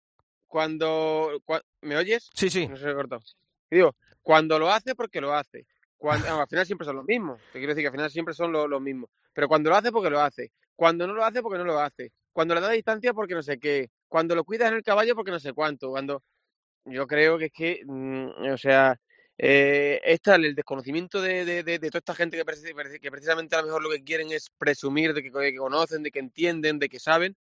[0.47, 1.41] cuando,
[1.81, 2.29] ¿me oyes?
[2.33, 2.67] Sí, sí.
[2.67, 3.21] No se me cortado.
[3.69, 5.65] Digo, cuando lo hace, porque lo hace.
[5.97, 7.39] Cuando, al final siempre son los mismos.
[7.53, 9.09] Te quiero decir que al final siempre son los, mismos.
[9.33, 10.51] Pero cuando lo hace, porque lo hace.
[10.75, 12.11] Cuando no lo hace, porque no lo hace.
[12.33, 13.89] Cuando le da distancia, porque no sé qué.
[14.07, 15.89] Cuando lo cuidas en el caballo, porque no sé cuánto.
[15.89, 16.23] Cuando
[16.85, 18.99] yo creo que es que, mmm, o sea,
[19.43, 23.61] eh, está el desconocimiento de, de, de, de, toda esta gente que, que, precisamente a
[23.61, 26.87] lo mejor lo que quieren es presumir de que, que conocen, de que entienden, de
[26.87, 27.35] que saben.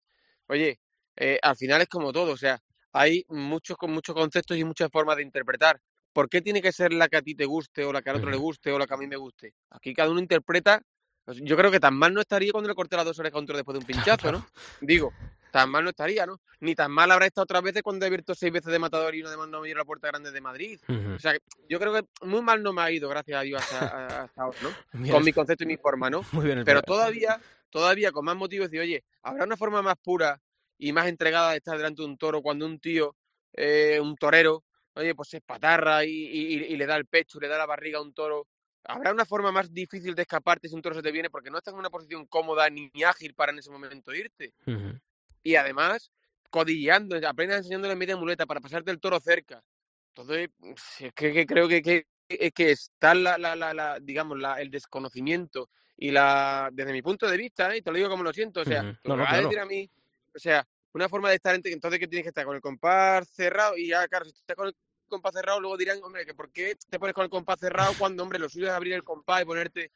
[0.46, 0.80] Oye,
[1.16, 2.32] eh, al final es como todo.
[2.32, 2.58] O sea,
[2.94, 5.78] hay muchos, muchos conceptos y muchas formas de interpretar.
[6.14, 8.16] ¿Por qué tiene que ser la que a ti te guste o la que al
[8.16, 9.52] otro le guste o la que a mí me guste?
[9.68, 10.80] Aquí cada uno interpreta.
[11.26, 13.44] Yo creo que tan mal no estaría cuando le corté las dos orejas a un
[13.44, 13.84] después de un
[14.16, 14.46] pinchazo, ¿no?
[14.80, 15.12] Digo,
[15.50, 16.40] tan mal no estaría, ¿no?
[16.60, 19.22] Ni tan mal habrá estado otras veces cuando he abierto seis veces de matador y
[19.22, 20.78] no de mando a la puerta grande de Madrid.
[20.88, 21.16] Uh -huh.
[21.16, 21.36] O sea,
[21.68, 24.58] yo creo que muy mal no me ha ido, gracias a Dios, hasta, hasta ahora,
[24.62, 24.70] ¿no?
[25.22, 26.22] Con mi concepto y mi forma, ¿no?
[26.32, 30.40] Muy bien, Pero todavía, todavía con más motivo decir, oye, ¿habrá una forma más pura
[30.78, 33.16] y más entregada de estar delante de un toro cuando un tío,
[33.52, 37.48] eh, un torero, oye, pues se espatarra y, y, y, le da el pecho, le
[37.48, 38.46] da la barriga a un toro.
[38.84, 41.28] ¿Habrá una forma más difícil de escaparte si un toro se te viene?
[41.28, 44.54] Porque no estás en una posición cómoda ni ágil para en ese momento irte.
[44.66, 45.00] Uh -huh.
[45.42, 46.10] Y además,
[46.50, 49.62] codilleando, apenas enseñándole media muleta para pasarte el toro cerca.
[50.08, 50.50] Entonces,
[50.98, 52.06] es que, que creo que, que,
[52.52, 57.28] que está la, la, la, la digamos, la, el desconocimiento y la, desde mi punto
[57.28, 57.78] de vista, ¿eh?
[57.78, 59.16] y te lo digo como lo siento, o sea, uh -huh.
[59.16, 59.88] no, a decir a mí,
[60.34, 63.76] o sea, una forma de estar, entonces que tienes que estar con el compás cerrado
[63.76, 64.74] y ya, claro, si estás con el
[65.08, 68.22] compás cerrado, luego dirán, hombre, que ¿por qué te pones con el compás cerrado cuando,
[68.22, 69.92] hombre, lo suyo es abrir el compás y ponerte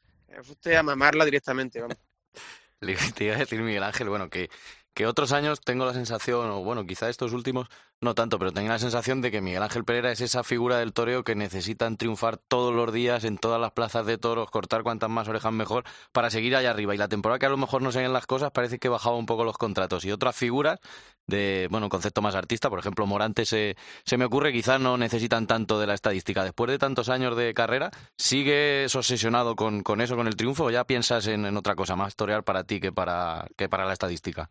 [0.47, 1.97] usted a mamarla directamente, vamos.
[2.81, 4.49] Le te iba a decir, Miguel Ángel, bueno, que,
[4.95, 7.67] que otros años tengo la sensación, o bueno, quizá estos últimos
[8.01, 10.93] no tanto, pero tengo la sensación de que Miguel Ángel Pereira es esa figura del
[10.93, 15.09] toreo que necesitan triunfar todos los días en todas las plazas de toros, cortar cuantas
[15.09, 16.95] más orejas mejor para seguir allá arriba.
[16.95, 19.17] Y la temporada que a lo mejor no se ven las cosas parece que bajaba
[19.17, 20.05] un poco los contratos.
[20.05, 20.79] Y otras figuras
[21.27, 25.45] de, bueno, concepto más artista, por ejemplo, Morante se, se me ocurre, quizás no necesitan
[25.45, 26.43] tanto de la estadística.
[26.43, 30.69] Después de tantos años de carrera, ¿sigues obsesionado con, con eso, con el triunfo, o
[30.71, 33.93] ya piensas en, en otra cosa más torear para ti que para, que para la
[33.93, 34.49] estadística?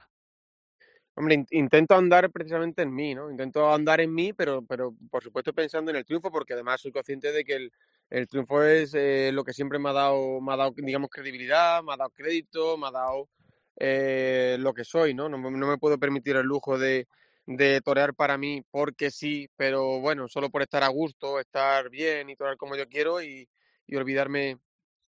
[1.16, 3.30] Hombre, intento andar precisamente en mí, ¿no?
[3.30, 6.90] Intento andar en mí, pero, pero por supuesto pensando en el triunfo, porque además soy
[6.90, 7.72] consciente de que el,
[8.10, 11.84] el triunfo es eh, lo que siempre me ha dado, me ha dado, digamos, credibilidad,
[11.84, 13.28] me ha dado crédito, me ha dado
[13.76, 15.28] eh, lo que soy, ¿no?
[15.28, 15.38] ¿no?
[15.38, 17.06] No me puedo permitir el lujo de,
[17.46, 22.28] de torear para mí porque sí, pero bueno, solo por estar a gusto, estar bien
[22.28, 23.48] y torear como yo quiero y,
[23.86, 24.58] y olvidarme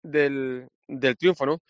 [0.03, 1.61] del, del triunfo, ¿no?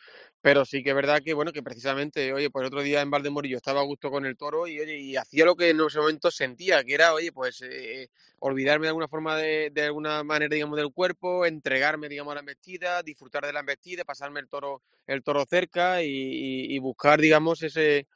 [0.43, 3.11] Pero sí que es verdad que, bueno, que precisamente, oye, pues el otro día en
[3.11, 6.01] Valdemorillo estaba a gusto con el toro y, oye, y hacía lo que en ese
[6.01, 8.09] momento sentía, que era, oye, pues eh,
[8.41, 12.41] olvidarme de alguna forma, de, de, alguna manera, digamos, del cuerpo, entregarme, digamos, a la
[12.41, 17.21] embestida, disfrutar de la embestida, pasarme el toro, el toro cerca y, y, y buscar,
[17.21, 18.09] digamos, ese,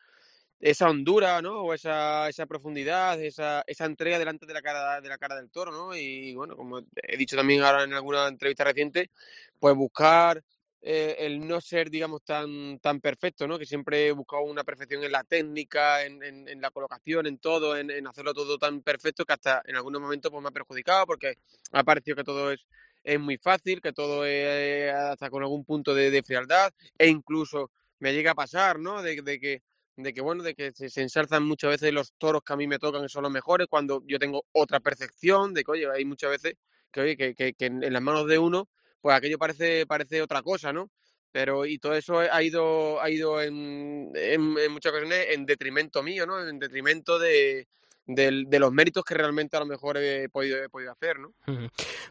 [0.59, 1.63] esa hondura, ¿no?
[1.63, 5.51] O esa, esa profundidad, esa, esa entrega delante de la cara de la cara del
[5.51, 5.95] toro, ¿no?
[5.95, 9.11] Y bueno, como he dicho también ahora en alguna entrevista reciente,
[9.61, 10.43] pues buscar
[10.83, 13.59] eh, el no ser, digamos, tan, tan perfecto, ¿no?
[13.59, 17.91] Que siempre he buscado una perfección en la técnica, en, la colocación, en todo, en,
[17.91, 21.39] en, hacerlo todo tan perfecto que hasta en algunos momentos pues, me ha perjudicado porque
[21.73, 22.61] ha parecido que todo es,
[23.03, 28.13] es muy fácil, que todo es hasta con algún punto de, frialdad e incluso me
[28.13, 29.03] llega a pasar, ¿no?
[29.03, 29.63] De, de que
[29.97, 32.67] de que bueno, de que se, se, ensalzan muchas veces los toros que a mí
[32.67, 36.05] me tocan que son los mejores, cuando yo tengo otra percepción de que, oye, hay
[36.05, 36.55] muchas veces
[36.93, 38.69] que, oye, que, que, que en las manos de uno
[39.07, 40.91] pues aquello parece, parece otra cosa, ¿no?
[41.31, 46.03] Pero, y todo eso ha ido, ha ido en, en, en muchas ocasiones en detrimento
[46.03, 46.45] mío, ¿no?
[46.45, 47.69] En detrimento de,
[48.09, 51.33] los méritos que realmente a lo mejor he podido, he podido hacer, ¿no?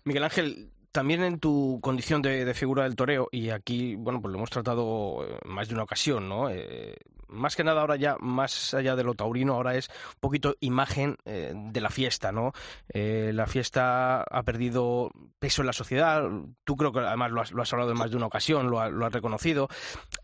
[0.06, 4.38] Miguel Ángel, también en tu condición de, figura del toreo, y aquí, bueno, pues lo
[4.38, 6.50] hemos tratado más de una ocasión, ¿no?
[6.50, 6.96] Eh,
[7.36, 11.18] más que nada ahora ya, más allá de lo taurino, ahora es un poquito imagen
[11.26, 12.54] eh, de la fiesta, ¿no?
[12.90, 16.24] Eh, la fiesta ha perdido peso en la sociedad,
[16.64, 19.06] tú creo que además lo has, hablado en más de una ocasión, lo, ha, lo,
[19.06, 19.68] has reconocido.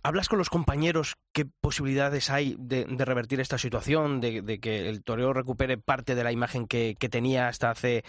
[0.04, 5.34] ¿Hablas con los compañeros qué posibilidades hay de, revertir esta situación, de, que el toreo
[5.34, 8.04] recupere parte de la imagen que, que tenía hasta hace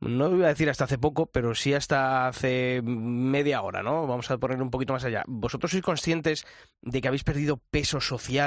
[0.00, 4.06] no iba a decir hasta hace poco, pero sí hasta hace media hora, ¿no?
[4.06, 5.24] Vamos a poner un poquito más allá.
[5.26, 6.46] ¿Vosotros sois conscientes
[6.82, 8.37] de que habéis perdido peso social?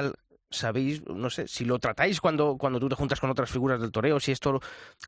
[0.54, 3.92] ¿Sabéis, no sé, si lo tratáis cuando, cuando tú te juntas con otras figuras del
[3.92, 4.60] toreo, si esto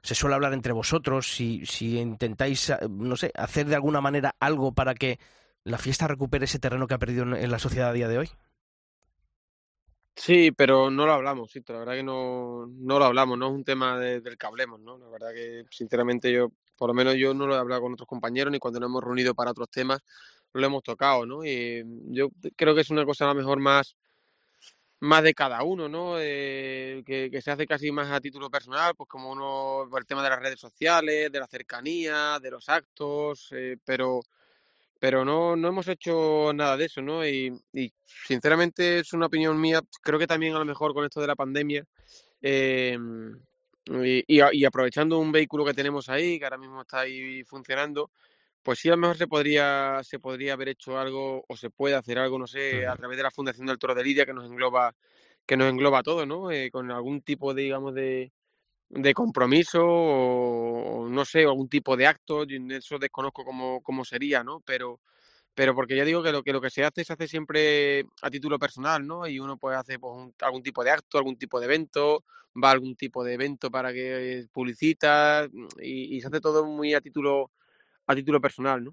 [0.01, 4.73] se suele hablar entre vosotros, si, si intentáis, no sé, hacer de alguna manera algo
[4.73, 5.19] para que
[5.65, 8.29] la fiesta recupere ese terreno que ha perdido en la sociedad a día de hoy?
[10.15, 13.53] Sí, pero no lo hablamos, sí, la verdad que no, no lo hablamos, no es
[13.53, 14.97] un tema de, del que hablemos, ¿no?
[14.97, 18.07] La verdad que, sinceramente, yo, por lo menos yo no lo he hablado con otros
[18.07, 19.99] compañeros ni cuando nos hemos reunido para otros temas
[20.53, 21.43] lo hemos tocado, ¿no?
[21.43, 23.95] Y yo creo que es una cosa a lo mejor más,
[25.03, 26.15] más de cada uno, ¿no?
[26.17, 30.05] Eh, que, que, se hace casi más a título personal, pues como uno, por el
[30.05, 34.21] tema de las redes sociales, de la cercanía, de los actos, eh, pero
[34.99, 37.27] pero no, no hemos hecho nada de eso, ¿no?
[37.27, 37.91] Y, y,
[38.25, 41.35] sinceramente es una opinión mía, creo que también a lo mejor con esto de la
[41.35, 41.85] pandemia
[42.41, 42.97] eh,
[43.85, 48.09] y, y, aprovechando un vehículo que tenemos ahí, que ahora mismo está ahí funcionando,
[48.63, 51.95] pues sí a lo mejor se podría, se podría haber hecho algo o se puede
[51.95, 54.45] hacer algo, no sé, a través de la Fundación del Toro de Lidia que nos
[54.45, 54.95] engloba,
[55.45, 56.49] que nos engloba todo, ¿no?
[56.49, 58.31] Eh, con algún tipo de, digamos, de,
[58.89, 64.61] de compromiso o no sé, algún tipo de acto, eso desconozco cómo, cómo sería, ¿no?
[64.61, 65.01] Pero,
[65.53, 68.29] pero porque ya digo que lo, que lo que se hace se hace siempre a
[68.29, 69.27] título personal, ¿no?
[69.27, 72.23] Y uno puede hacer pues, un, algún tipo de acto, algún tipo de evento,
[72.63, 75.49] va a algún tipo de evento para que publicita
[75.81, 77.51] y, y se hace todo muy a título
[78.05, 78.91] a título personal, ¿no?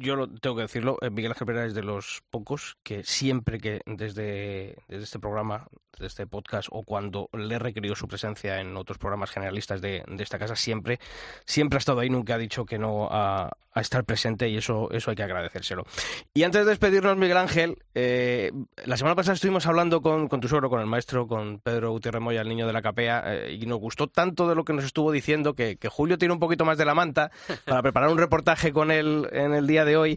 [0.00, 3.58] Yo lo tengo que decirlo, eh, Miguel Ángel Pereira es de los pocos que siempre
[3.58, 8.60] que desde, desde este programa, desde este podcast o cuando le he requerido su presencia
[8.60, 10.98] en otros programas generalistas de, de esta casa, siempre,
[11.44, 14.90] siempre ha estado ahí, nunca ha dicho que no a, a, estar presente y eso,
[14.92, 15.84] eso hay que agradecérselo.
[16.32, 18.50] Y antes de despedirnos, Miguel Ángel, eh,
[18.86, 22.22] la semana pasada estuvimos hablando con, con, tu suegro, con el maestro, con Pedro Gutiérrez
[22.22, 24.84] Moya, el niño de la capea, eh, y nos gustó tanto de lo que nos
[24.84, 27.30] estuvo diciendo que, que Julio tiene un poquito más de la manta
[27.66, 30.16] para preparar un reportaje con él en el día de hoy.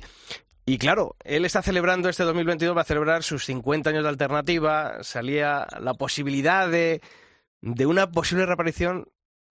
[0.63, 5.01] Y claro, él está celebrando este 2022, va a celebrar sus 50 años de alternativa.
[5.01, 7.01] Salía la posibilidad de,
[7.62, 9.07] de una posible reaparición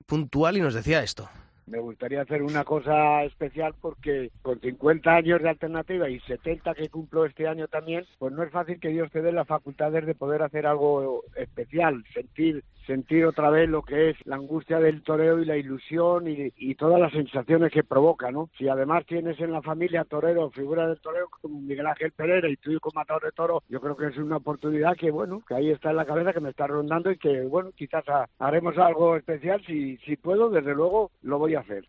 [0.07, 1.29] puntual y nos decía esto.
[1.67, 6.89] me gustaría hacer una cosa especial porque con 50 años de alternativa y 70 que
[6.89, 10.15] cumplo este año también, pues no es fácil que Dios te dé las facultades de
[10.15, 15.39] poder hacer algo especial, sentir sentir otra vez lo que es la angustia del toreo
[15.41, 18.51] y la ilusión y, todas las sensaciones que provoca, ¿no?
[18.59, 22.57] Si además tienes en la familia torero, figura del toreo como Miguel Ángel Pereira y
[22.57, 25.71] tú como matador de toro, yo creo que es una oportunidad que, bueno, que ahí
[25.71, 28.05] está en la cabeza, que me está rondando y que, bueno, quizás
[28.39, 29.63] haremos algo especial.
[29.67, 31.85] Si, si puedo, desde luego, lo voy a hacer.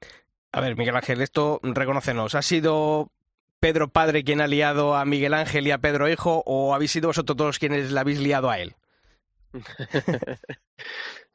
[0.51, 2.35] A ver, Miguel Ángel, esto reconocenos.
[2.35, 3.09] ¿Ha sido
[3.59, 7.07] Pedro padre quien ha liado a Miguel Ángel y a Pedro hijo o habéis sido
[7.07, 8.75] vosotros todos quienes le habéis liado a él?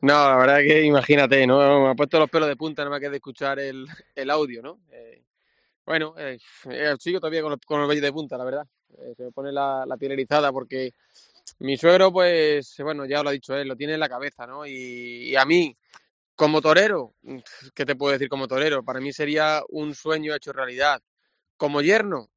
[0.01, 1.85] no, la verdad que imagínate, ¿no?
[1.85, 4.63] Me ha puesto los pelos de punta nada más que de escuchar el, el audio,
[4.63, 4.81] ¿no?
[4.91, 5.23] Eh,
[5.87, 6.39] bueno, eh,
[6.71, 8.67] eh, sigo todavía con los, con de punta, la verdad.
[9.17, 10.93] se me pone la, la piel erizada porque
[11.61, 14.67] mi suegro, pues, bueno, ya lo ha dicho él, lo tiene en la cabeza, ¿no?
[14.67, 15.77] y a mí,
[16.39, 17.15] como torero,
[17.75, 18.85] ¿qué te puedo decir como torero?
[18.85, 21.03] Para mí sería un sueño hecho realidad.
[21.57, 22.31] Como yerno,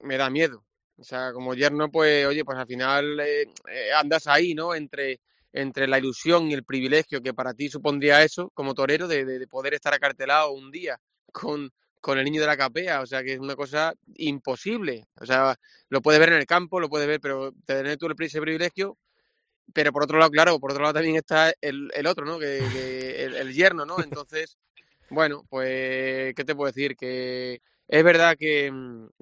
[0.00, 0.64] me da miedo.
[0.98, 4.74] O sea, como yerno, pues, oye, pues al final eh, eh, andas ahí, ¿no?
[4.74, 5.20] Entre,
[5.52, 9.46] entre la ilusión y el privilegio que para ti supondría eso, como torero, de, de,
[9.46, 10.98] poder estar acartelado un día
[11.32, 13.00] con, con el niño de la capea.
[13.00, 15.06] O sea, que es una cosa imposible.
[15.20, 15.54] O sea,
[15.88, 18.98] lo puedes ver en el campo, lo puedes ver, pero tener tú ese privilegio,
[19.72, 22.38] pero por otro lado, claro, por otro lado también está el, el otro, ¿no?
[22.38, 23.96] Que, el, yerno, ¿no?
[24.02, 24.58] Entonces,
[25.10, 26.96] bueno, pues, ¿qué te puedo decir?
[26.96, 28.72] Que es verdad que,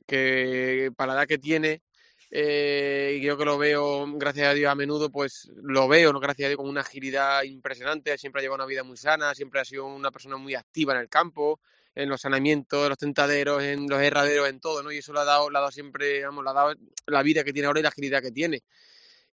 [0.06, 1.82] que para la edad que tiene,
[2.30, 6.20] eh, yo que lo veo, gracias a Dios, a menudo, pues lo veo, ¿no?
[6.20, 9.60] Gracias a Dios, con una agilidad impresionante, siempre ha llevado una vida muy sana, siempre
[9.60, 11.60] ha sido una persona muy activa en el campo,
[11.94, 14.92] en los saneamientos, en los tentaderos, en los herraderos, en todo, ¿no?
[14.92, 16.74] Y eso le ha dado, le ha dado siempre, vamos, le ha dado
[17.06, 18.62] la vida que tiene ahora y la agilidad que tiene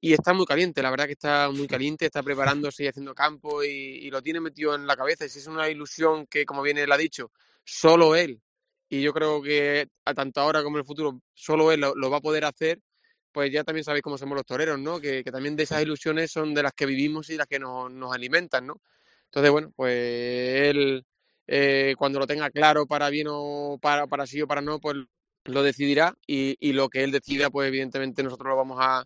[0.03, 3.63] y está muy caliente, la verdad que está muy caliente, está preparándose y haciendo campo
[3.63, 5.25] y, lo tiene metido en la cabeza.
[5.25, 7.31] Y si es una ilusión que, como bien él ha dicho,
[7.63, 8.41] solo él,
[8.91, 12.17] y yo creo que a tanto ahora como en el futuro, solo él lo, va
[12.17, 12.81] a poder hacer,
[13.31, 14.99] pues ya también sabéis cómo somos los toreros, ¿no?
[14.99, 18.13] Que, también de esas ilusiones son de las que vivimos y las que nos, nos
[18.13, 18.81] alimentan, ¿no?
[19.25, 21.05] Entonces, bueno, pues él,
[21.47, 24.97] eh, cuando lo tenga claro para bien o para, para sí o para no, pues
[25.45, 29.05] lo decidirá y, y lo que él decida, pues evidentemente nosotros lo vamos a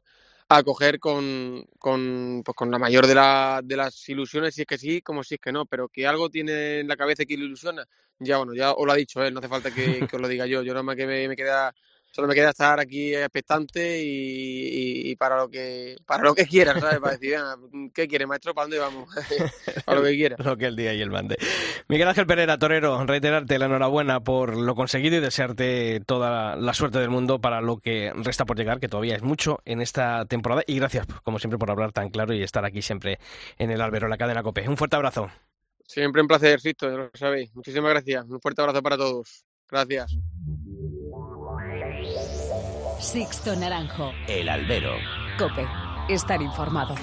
[0.50, 4.68] a coger con, con, pues con la mayor de, la, de las ilusiones, si es
[4.68, 7.38] que sí, como si es que no, pero que algo tiene en la cabeza que
[7.38, 7.86] le ilusiona,
[8.20, 10.46] ya bueno, ya os lo ha dicho él, no hace falta que, os lo diga
[10.46, 11.74] yo, yo nada más que me, me queda
[12.16, 17.00] solo me queda estar aquí expectante y, para lo que para lo que quiera, ¿sabes?
[17.00, 17.36] Para decir,
[17.94, 18.54] ¿qué quiere, maestro?
[18.54, 19.10] ¿Para dónde vamos?
[19.86, 20.38] para lo que quiera.
[20.40, 21.36] lo que el día y el mande.
[21.90, 27.00] Miguel Ángel Pereira, torero, reiterarte la enhorabuena por lo conseguido y desearte toda la suerte
[27.00, 30.64] del mundo para lo que resta por llegar, que todavía es mucho en esta temporada.
[30.68, 33.20] Y gracias, como siempre, por hablar tan claro y estar aquí siempre
[33.58, 34.70] en el Albero, la cadena COPE.
[34.70, 35.30] Un fuerte abrazo.
[35.86, 37.54] Siempre un placer, Sisto, lo sabéis.
[37.54, 38.26] Muchísimas gracias.
[38.30, 39.44] Un fuerte abrazo para todos.
[39.70, 40.16] Gracias.
[43.06, 44.14] Sixto Naranjo.
[44.28, 44.98] El albero.
[45.38, 45.68] Cope.
[46.10, 46.96] Estar informado.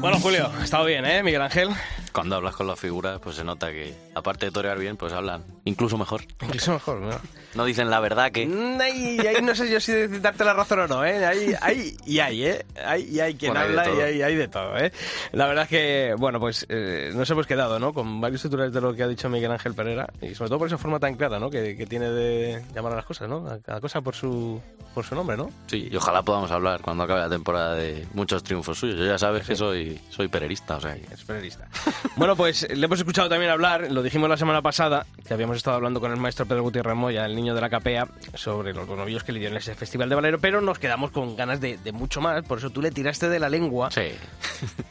[0.00, 1.70] Bueno, Julio, ha estado bien, ¿eh, Miguel Ángel?
[2.16, 5.44] Cuando hablas con las figuras, pues se nota que, aparte de torear bien, pues hablan
[5.66, 6.22] incluso mejor.
[6.40, 7.10] Incluso mejor, ¿no?
[7.54, 8.46] No dicen la verdad que...
[8.46, 11.26] Mm, ahí, ahí no sé yo si darte la razón o no, ¿eh?
[11.26, 12.64] Ahí, ahí y hay, ¿eh?
[12.82, 14.92] Hay, y hay quien habla y hay, hay, de todo, ¿eh?
[15.32, 17.92] La verdad es que, bueno, pues eh, nos hemos quedado, ¿no?
[17.92, 20.68] Con varios titulares de lo que ha dicho Miguel Ángel Pereira y sobre todo por
[20.68, 21.50] esa forma tan clara, ¿no?
[21.50, 23.46] Que, que tiene de llamar a las cosas, ¿no?
[23.46, 24.58] A cada cosa por su,
[24.96, 25.50] por su nombre, ¿no?
[25.66, 28.98] Sí, y ojalá podamos hablar cuando acabe la temporada de muchos triunfos suyos.
[28.98, 31.68] Yo ya sabes que soy, soy pererista, o sea Es pererista.
[32.16, 35.76] bueno, pues le hemos escuchado también hablar, lo dijimos la semana pasada, que habíamos estado
[35.76, 39.22] hablando con el maestro Pedro Gutiérrez Moya, el niño de la capea, sobre los novios
[39.22, 42.42] que le dieron ese festival de Valero, pero nos quedamos con ganas de, mucho más,
[42.44, 43.90] por eso tú le tiraste de la lengua.
[43.90, 44.12] Sí.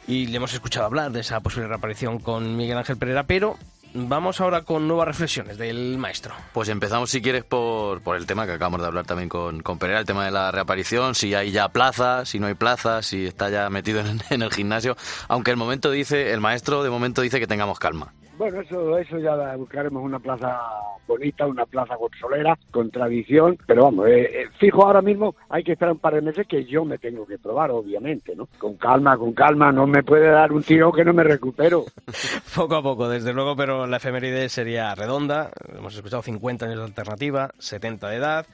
[0.06, 3.58] Y le hemos escuchado hablar de esa posible reaparición con Miguel Ángel Pereira, pero
[3.94, 6.34] vamos ahora con nuevas reflexiones del maestro.
[6.52, 9.78] Pues empezamos, si quieres, por, por el tema que acabamos de hablar también con, con
[9.78, 13.26] Pereira, el tema de la reaparición, si hay ya plaza, si no hay plaza, si
[13.26, 14.96] está ya metido en, en el gimnasio.
[15.28, 18.12] Aunque el momento dice, el maestro de momento dice que tengamos calma.
[18.38, 20.60] Bueno, eso, eso ya buscaremos una plaza
[21.06, 25.72] bonita, una plaza consolera, con tradición, pero vamos, eh, eh, fijo ahora mismo hay que
[25.72, 28.48] esperar un par de meses que yo me tengo que probar, obviamente, ¿no?
[28.58, 31.84] Con calma, con calma, no me puede dar un tiro que no me recupero.
[32.54, 36.84] poco a poco, desde luego, pero la efeméride sería redonda, hemos escuchado 50 años de
[36.84, 38.46] alternativa, 70 de edad,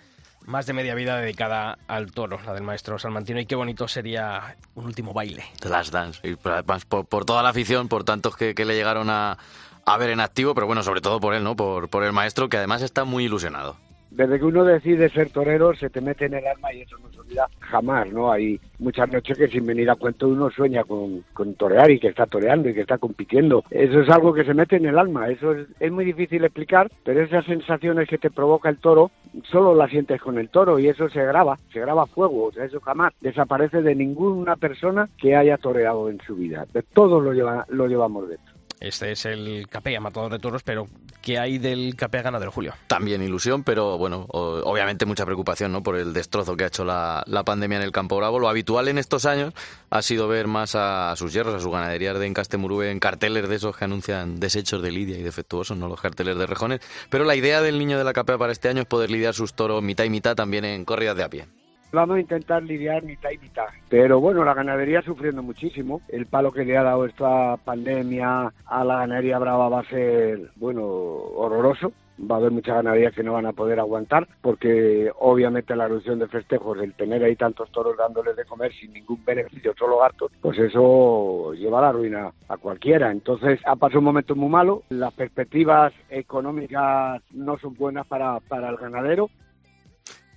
[0.44, 4.56] más de media vida dedicada al toro, la del maestro Salmantino, y qué bonito sería
[4.74, 5.44] un último baile.
[5.60, 8.74] The Last Dance, y por, por, por toda la afición, por tantos que, que le
[8.74, 9.38] llegaron a,
[9.84, 11.56] a, ver en activo, pero bueno, sobre todo por él, ¿no?
[11.56, 13.76] Por, por el maestro, que además está muy ilusionado
[14.14, 17.10] desde que uno decide ser torero se te mete en el alma y eso no
[17.10, 18.30] se olvida jamás, ¿no?
[18.30, 22.08] Hay muchas noches que sin venir a cuento uno sueña con, con torear y que
[22.08, 23.64] está toreando y que está compitiendo.
[23.70, 26.90] Eso es algo que se mete en el alma, eso es, es muy difícil explicar,
[27.04, 29.10] pero esas sensaciones que te provoca el toro
[29.50, 32.52] solo las sientes con el toro y eso se graba, se graba a fuego, o
[32.52, 36.66] sea, eso jamás desaparece de ninguna persona que haya toreado en su vida.
[36.72, 38.51] De todos lo, lleva, lo llevamos dentro.
[38.82, 40.88] Este es el Capea, matador de toros, pero
[41.20, 42.74] ¿qué hay del Capea ganadero, Julio?
[42.88, 45.84] También ilusión, pero bueno, obviamente mucha preocupación ¿no?
[45.84, 48.40] por el destrozo que ha hecho la, la, pandemia en el Campo Bravo.
[48.40, 49.54] Lo habitual en estos años
[49.90, 53.54] ha sido ver más a, sus hierros, a su ganadería de Encastemurube en carteles de
[53.54, 56.80] esos que anuncian desechos de lidia y defectuosos, no los carteles de rejones.
[57.08, 59.54] Pero la idea del niño de la Capea para este año es poder lidiar sus
[59.54, 61.46] toros mitad y mitad también en corridas de a pie.
[61.92, 63.66] Vamos a intentar lidiar mitad y mitad.
[63.90, 66.00] Pero bueno, la ganadería sufriendo muchísimo.
[66.08, 70.50] El palo que le ha dado esta pandemia a la ganadería brava va a ser,
[70.56, 71.92] bueno, horroroso
[72.30, 76.18] va a haber muchas ganaderías que no van a poder aguantar porque obviamente la erupción
[76.18, 80.30] de festejos, el tener ahí tantos toros dándoles de comer sin ningún beneficio, solo gastos,
[80.40, 83.10] pues eso lleva a la ruina a cualquiera.
[83.10, 88.70] Entonces ha pasado un momento muy malo, las perspectivas económicas no son buenas para, para
[88.70, 89.30] el ganadero,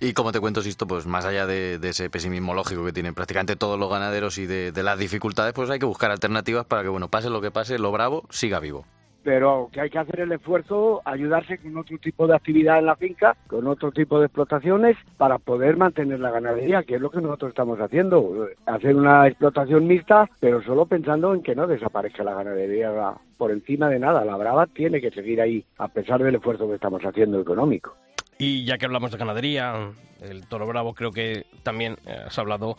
[0.00, 3.56] y como te cuento, Sisto, pues más allá de, ese pesimismo lógico que tienen prácticamente
[3.56, 6.88] todos los ganaderos y de, de, las dificultades, pues hay que buscar alternativas para que,
[6.88, 8.84] bueno, pase lo que pase, lo bravo siga vivo.
[9.26, 12.94] Pero que hay que hacer el esfuerzo, ayudarse con otro tipo de actividad en la
[12.94, 17.20] finca, con otro tipo de explotaciones, para poder mantener la ganadería, que es lo que
[17.20, 18.46] nosotros estamos haciendo.
[18.66, 23.88] Hacer una explotación mixta, pero solo pensando en que no desaparezca la ganadería por encima
[23.88, 24.24] de nada.
[24.24, 27.96] La brava tiene que seguir ahí, a pesar del esfuerzo que estamos haciendo económico.
[28.38, 32.76] Y ya que hablamos de ganadería, el toro bravo creo que también eh, has hablado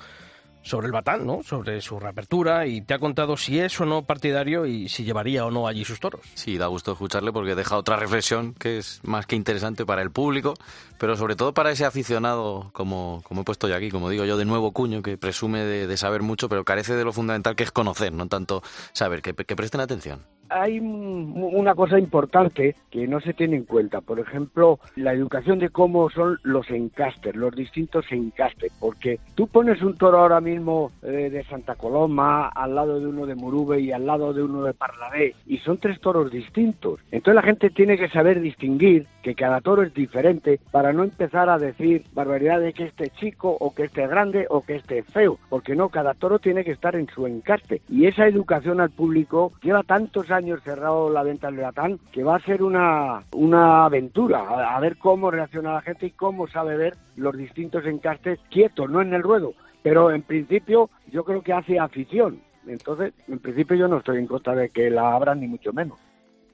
[0.68, 1.42] sobre el batán, ¿no?
[1.44, 5.46] Sobre su reapertura y te ha contado si es o no partidario y si llevaría
[5.46, 6.22] o no allí sus toros.
[6.34, 10.12] Sí, da gusto escucharle porque deja otra reflexión que es más que interesante para el
[10.12, 10.56] público,
[11.00, 14.36] pero sobre todo para ese aficionado, como, como he puesto yo aquí, como digo yo,
[14.38, 17.72] de nuevo cuño, que presume de, saber mucho, pero carece de lo fundamental que es
[17.72, 23.34] conocer, no tanto saber, que, que presten atención hay una cosa importante que no se
[23.34, 24.02] tiene en cuenta.
[24.02, 28.72] Por ejemplo, la educación de cómo son los encastes, los distintos encastes.
[28.80, 33.26] Porque tú pones un toro ahora mismo eh, de Santa Coloma al lado de uno
[33.26, 37.00] de Murube y al lado de uno de Parladé y son tres toros distintos.
[37.12, 41.50] Entonces la gente tiene que saber distinguir que cada toro es diferente para no empezar
[41.50, 45.38] a decir barbaridad de que este chico o que este grande o que este feo.
[45.50, 47.82] Porque no, cada toro tiene que estar en su encaste.
[47.90, 52.24] Y esa educación al público lleva tantos años años cerrado la venta del Leatán, que
[52.24, 56.48] va a ser una, una aventura, a, a, ver cómo reacciona la gente y cómo
[56.48, 59.54] sabe ver los distintos encastes quietos, no en el ruedo.
[59.84, 62.42] Pero en principio yo creo que hace afición.
[62.68, 66.00] Entonces, en principio yo no estoy en contra de que la abran ni mucho menos.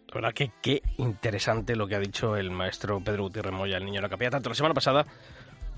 [0.10, 3.86] La verdad que qué interesante lo que ha dicho el maestro Pedro Gutiérrez Moya, el
[3.86, 5.06] niño de la capilla, tanto la semana pasada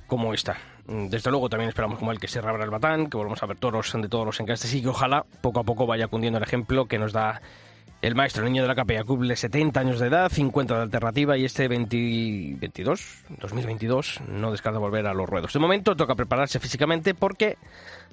[0.08, 0.58] como esta.
[0.86, 3.58] Desde luego también esperamos como el que se reabra el batán, que volvamos a ver
[3.58, 6.86] toros de todos los encastes y que ojalá poco a poco vaya cundiendo el ejemplo
[6.86, 7.42] que nos da
[8.06, 11.46] el maestro niño de la capella cumple 70 años de edad, 50 de alternativa y
[11.46, 15.54] este 2022, 2022 no descarta volver a los ruedos.
[15.54, 17.58] De momento toca prepararse físicamente porque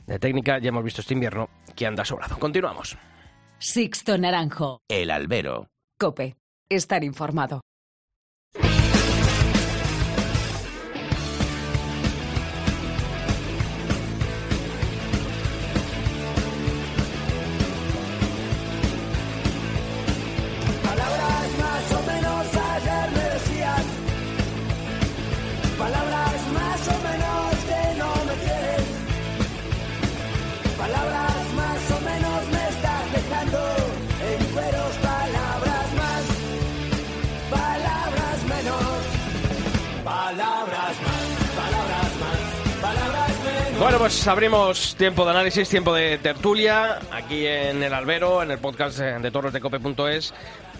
[0.07, 2.38] de técnica ya hemos visto este invierno que anda sobrado.
[2.38, 2.97] Continuamos.
[3.59, 4.80] Sixto Naranjo.
[4.88, 5.68] El albero.
[5.99, 6.36] Cope.
[6.70, 7.61] Estar informado.
[43.93, 48.59] Bueno, pues abrimos tiempo de análisis, tiempo de tertulia, aquí en el Albero, en el
[48.59, 50.32] podcast de torresdecope.es.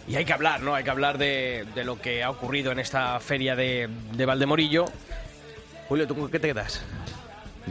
[0.09, 0.75] Y hay que hablar, ¿no?
[0.75, 4.87] Hay que hablar de, de lo que ha ocurrido en esta feria de, de Valdemorillo.
[5.91, 6.83] Julio, ¿tú qué te quedas?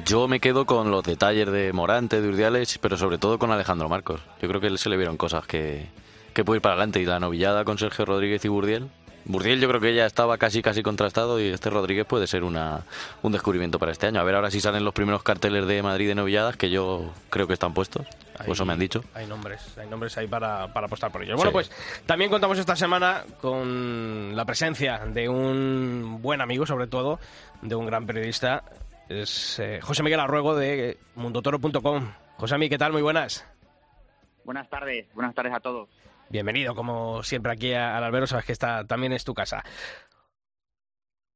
[0.05, 3.89] Yo me quedo con los detalles de Morante, de Urdiales, pero sobre todo con Alejandro
[3.89, 4.21] Marcos.
[4.43, 5.87] Yo creo que se le vieron cosas que,
[6.35, 7.01] que puede ir para adelante.
[7.01, 8.91] Y la novillada con Sergio Rodríguez y Burdiel,
[9.25, 12.81] Burdiel yo creo que ya estaba casi casi contrastado y este Rodríguez puede ser una,
[13.21, 14.19] un descubrimiento para este año.
[14.19, 17.47] A ver ahora si salen los primeros carteles de Madrid de novilladas, que yo creo
[17.47, 18.05] que están puestos.
[18.37, 19.03] Pues eso me han dicho.
[19.13, 21.35] Hay nombres, hay nombres ahí para, para apostar por ellos.
[21.35, 21.71] Bueno, pues
[22.05, 27.19] también contamos esta semana con la presencia de un buen amigo, sobre todo,
[27.61, 28.63] de un gran periodista.
[29.09, 32.11] Es eh, José Miguel Arruego de mundotoro.com.
[32.37, 32.93] José Miguel, ¿qué tal?
[32.93, 33.45] Muy buenas.
[34.43, 35.87] Buenas tardes, buenas tardes a todos.
[36.31, 38.25] Bienvenido, como siempre, aquí al albero.
[38.25, 39.65] Sabes que esta también es tu casa.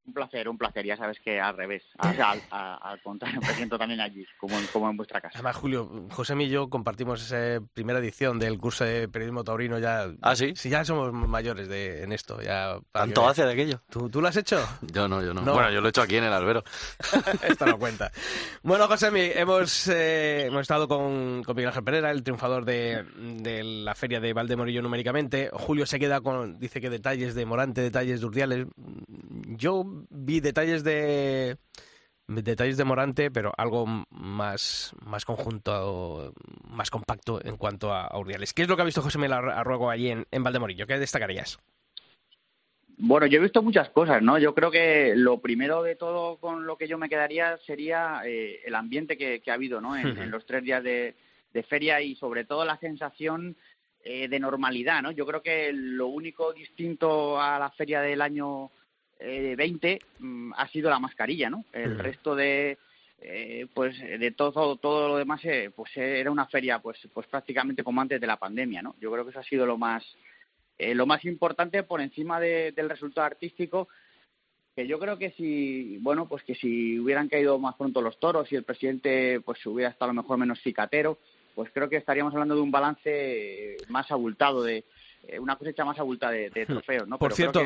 [0.07, 0.85] Un placer, un placer.
[0.85, 4.89] Ya sabes que al revés, al, al, contrario, me siento también allí, como en, como
[4.89, 5.33] en vuestra casa.
[5.35, 9.79] Además, Julio, José y yo compartimos esa primera edición del curso de periodismo taurino.
[9.79, 10.53] Ya, ¿Ah, sí?
[10.55, 12.41] Sí, ya somos mayores de, en esto.
[12.41, 13.81] Ya, ¿Tanto hace de aquello?
[13.89, 14.63] ¿Tú, ¿Tú, lo has hecho?
[14.81, 15.41] Yo no, yo no.
[15.41, 16.63] Bueno, yo lo he hecho aquí en el albero.
[17.47, 18.11] esto no cuenta.
[18.63, 23.05] Bueno, José, hemos, eh, hemos estado con, con Miguel Ángel Pereira, el triunfador de,
[23.41, 25.49] de la feria de Valdemorillo numéricamente.
[25.51, 28.67] Julio se queda con, dice que detalles de Morante, detalles de Urdiales.
[29.57, 31.57] Yo vi detalles de
[32.27, 36.33] detalles de Morante, pero algo más, más conjunto,
[36.69, 38.53] más compacto en cuanto a, Urdiales.
[38.53, 40.87] ¿Qué es lo que ha visto José Miguel Arruego allí en, en Valdemorillo?
[40.87, 41.59] ¿Qué destacarías?
[42.97, 44.37] Bueno, yo he visto muchas cosas, ¿no?
[44.37, 48.61] Yo creo que lo primero de todo con lo que yo me quedaría sería eh,
[48.63, 49.97] el ambiente que, ha habido, ¿no?
[49.97, 51.13] En, los tres días de,
[51.67, 53.55] feria y sobre todo la sensación
[54.03, 55.11] eh, de normalidad, ¿no?
[55.11, 58.71] Yo creo que lo único distinto a la feria del año
[59.19, 61.65] eh, 20 mm, ha sido la mascarilla, ¿no?
[61.71, 62.77] El resto de
[63.21, 67.83] eh, pues de todo todo lo demás eh, pues era una feria pues pues prácticamente
[67.83, 68.95] como antes de la pandemia, ¿no?
[68.99, 70.03] Yo creo que eso ha sido lo más
[70.77, 73.87] eh, lo más importante por encima del resultado artístico
[74.75, 78.51] que yo creo que si bueno pues que si hubieran caído más pronto los toros
[78.51, 81.17] y el presidente pues hubiera estado a lo mejor menos cicatero
[81.55, 84.83] pues creo que estaríamos hablando de un balance más abultado de, eh,
[85.39, 86.71] una cosecha más abulta de, hmm.
[86.71, 87.17] trofeos, ¿no?
[87.17, 87.61] Por cierto,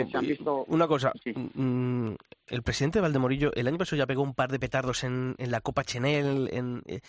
[0.68, 2.12] una cosa, mm,
[2.48, 5.62] el presidente Valdemorillo el año pasado ya pegó un par de petardos en, en la
[5.62, 7.02] Copa Chenel en, eh,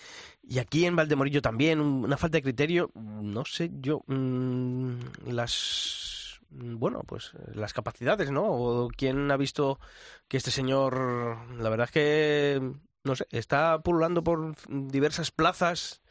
[0.42, 4.94] y aquí en Valdemorillo también, una falta de criterio, no sé yo, mm,
[5.26, 8.44] las bueno, pues las capacidades, ¿no?
[8.44, 9.78] O quién ha visto
[10.28, 12.72] que este señor, la verdad es que,
[13.04, 16.02] no sé, está pululando por diversas plazas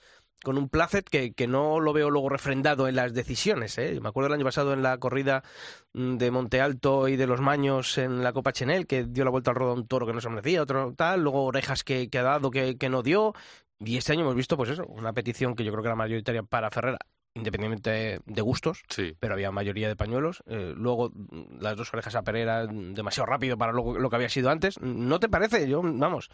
[0.44, 3.78] con un placet que, que, no lo veo luego refrendado en las decisiones.
[3.78, 4.00] ¿eh?
[4.02, 5.44] Me acuerdo el año pasado en la corrida
[5.94, 9.32] mm, de Monte Alto y de los Maños en la Copa Chenel, que dio la
[9.32, 12.10] vuelta al ruedo a un toro que no se merecía, otro tal, luego orejas que,
[12.10, 13.34] que ha dado que, que, no dio.
[13.80, 16.44] Y este año hemos visto, pues eso, una petición que yo creo que era mayoritaria
[16.44, 17.00] para Ferrera,
[17.34, 19.16] independientemente de gustos, sí.
[19.20, 20.44] pero había mayoría de pañuelos.
[20.48, 24.30] Eh, luego mm, las dos orejas a Pereira demasiado rápido para lo, lo que había
[24.30, 24.80] sido antes.
[24.82, 25.68] ¿No te parece?
[25.68, 26.30] Yo, vamos.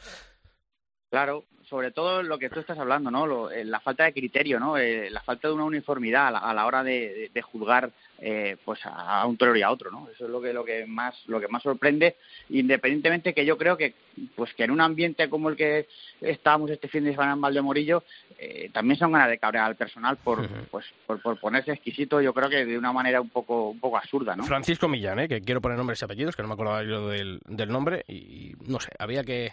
[1.09, 3.49] Claro, sobre todo lo que tú estás hablando, ¿no?
[3.49, 4.77] Eh, la falta de criterio, ¿no?
[4.77, 9.35] Eh, la falta de una uniformidad a la, hora de, juzgar eh, pues a un
[9.37, 10.07] torero y a otro, ¿no?
[10.13, 12.15] Eso es lo que lo que más lo que más sorprende,
[12.49, 13.93] independientemente que yo creo que
[14.35, 15.87] pues que en un ambiente como el que
[16.21, 18.03] estábamos este fin de semana en Valdemorillo
[18.37, 22.33] eh, también son ganas de cabrear al personal por pues por, por, ponerse exquisito, yo
[22.33, 24.43] creo que de una manera un poco un poco absurda, ¿no?
[24.43, 25.27] Francisco Millán, ¿eh?
[25.27, 28.53] que quiero poner nombres y apellidos, que no me acordaba yo del, del nombre y
[28.65, 29.51] no sé, había que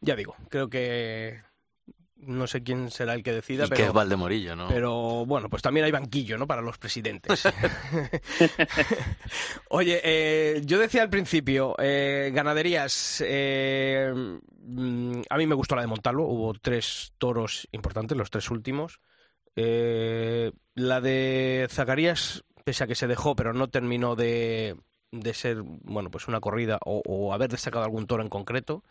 [0.00, 1.40] ya digo, creo que
[2.16, 4.68] no sé quién será el que decida, pero que es Valdemorillo, ¿no?
[4.68, 6.46] Pero bueno, pues también hay banquillo, ¿no?
[6.46, 7.44] Para los presidentes.
[9.68, 13.22] Oye, eh, yo decía al principio, eh, ganaderías.
[13.26, 16.26] Eh, mm, a mí me gustó la de Montalvo.
[16.26, 19.00] Hubo tres toros importantes, los tres últimos.
[19.54, 24.76] la de Zacarías, pese a que se dejó, pero no terminó de,
[25.12, 28.84] de ser, bueno, pues una corrida o, o haber destacado algún toro en concreto.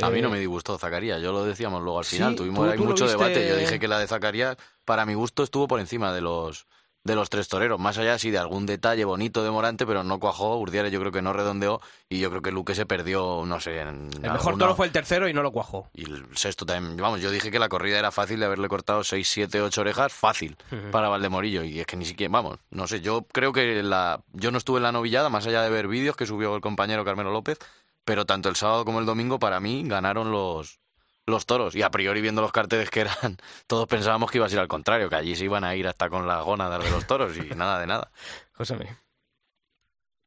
[0.00, 3.08] A mí no me eh, disgustó Zacarías, yo lo decíamos luego al final, tuvimos mucho
[3.08, 3.48] debate.
[3.48, 6.66] Yo dije que la de Zacarías, para mi gusto, estuvo por encima de los
[7.02, 10.20] de los tres toreros, más allá sí de algún detalle bonito de Morante, pero no
[10.20, 11.80] cuajó, Urdiales yo creo que no redondeó
[12.10, 13.80] y yo creo que Luque se perdió, no sé.
[13.80, 15.88] En el mejor toro fue el tercero y no lo cuajó.
[15.94, 19.02] Y el sexto también, vamos, yo dije que la corrida era fácil de haberle cortado
[19.02, 20.56] seis, siete, ocho orejas, fácil
[20.90, 24.50] para Valdemorillo y es que ni siquiera, vamos, no sé, yo creo que la, yo
[24.50, 27.30] no estuve en la novillada, más allá de ver vídeos que subió el compañero Carmelo
[27.32, 27.58] López,
[28.04, 30.80] pero tanto el sábado como el domingo para mí ganaron los,
[31.26, 31.74] los toros.
[31.74, 33.36] Y a priori viendo los carteles que eran,
[33.66, 36.10] todos pensábamos que iba a ser al contrario, que allí se iban a ir hasta
[36.10, 38.10] con la gónadas de los toros y nada de nada.
[38.52, 38.76] José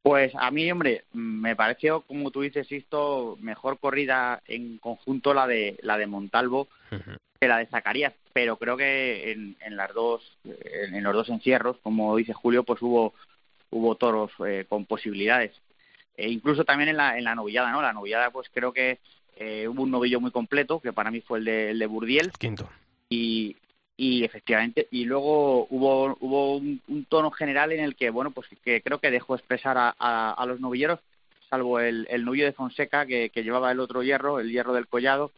[0.02, 5.48] Pues a mí, hombre, me pareció, como tú dices, esto mejor corrida en conjunto la
[5.48, 6.68] de la de Montalvo
[7.40, 11.78] que la de Zacarías, pero creo que en, en las dos en, los dos encierros,
[11.84, 13.14] como dice Julio, pues hubo
[13.70, 15.52] hubo toros eh, con posibilidades.
[16.16, 17.82] E incluso también en la, en la novillada, ¿no?
[17.82, 19.00] La novillada, pues creo que
[19.36, 22.32] eh, hubo un novillo muy completo, que para mí fue el de, el de Burdiel.
[22.38, 22.70] Quinto.
[23.10, 23.56] Y,
[23.98, 28.82] y efectivamente, y luego hubo, hubo un, tono general en el que, bueno, pues que
[28.82, 29.90] creo que dejó expresar a,
[30.32, 31.00] a, los novilleros,
[31.50, 34.88] salvo el, el novillo de Fonseca que, que llevaba el otro hierro, el hierro del
[34.88, 35.32] collado,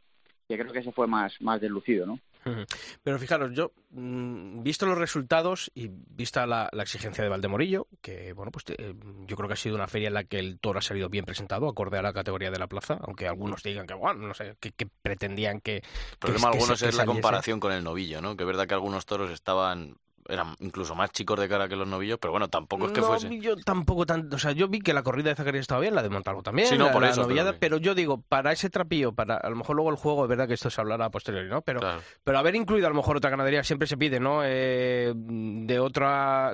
[0.48, 2.20] que creo que ese fue más, más deslucido, ¿no?
[3.04, 8.52] Pero fijaros, yo, mm, visto los resultados y vista la, exigencia de Valdemorillo, que bueno,
[8.52, 8.94] pues eh,
[9.26, 11.26] yo creo que ha sido una feria en la que el toro ha salido bien
[11.26, 14.56] presentado, acorde a la categoría de la plaza, aunque algunos digan que, bueno, no sé,
[14.60, 15.78] que, pretendían que...
[15.78, 18.38] El problema algunos es la comparación con el novillo, ¿no?
[18.38, 19.98] Que es verdad que algunos toros estaban
[20.28, 23.08] eran incluso más chicos de cara que los novillos, pero bueno, tampoco es que no,
[23.08, 23.40] fuese.
[23.40, 26.04] Yo tampoco tanto, o sea, yo vi que la corrida de Zacarías estaba bien, la
[26.04, 29.38] de Montalvo también, sí, no, por eso, novillada, pero, yo digo, para ese trapillo, para
[29.38, 31.62] a lo mejor luego el juego, es verdad que esto se hablará a posteriori, ¿no?
[31.62, 31.82] Pero,
[32.24, 34.42] pero haber incluido a lo mejor otra ganadería siempre se pide, ¿no?
[34.44, 36.54] Eh, de otra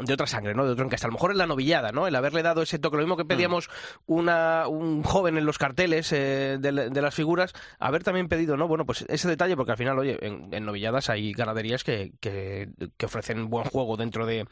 [0.00, 0.64] de otra sangre, ¿no?
[0.64, 1.06] De otro encaste.
[1.06, 2.06] A lo mejor es la novillada, ¿no?
[2.06, 2.96] El haberle dado ese toque.
[2.96, 3.28] Lo mismo que mm.
[3.28, 3.70] pedíamos
[4.06, 8.68] una, un joven en los carteles eh, de, las figuras, haber también pedido, ¿no?
[8.68, 12.68] Bueno, pues ese detalle, porque al final, oye, en, novilladas hay ganaderías que, que,
[13.04, 14.46] ofrecen buen juego dentro de,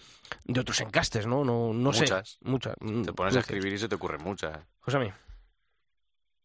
[0.44, 1.44] de otros encastes, ¿no?
[1.44, 2.30] No, no muchas.
[2.30, 2.38] sé.
[2.42, 2.74] Muchas.
[2.80, 4.58] Mm, Te pones a escribir y se te ocurren muchas.
[4.80, 5.10] José mí.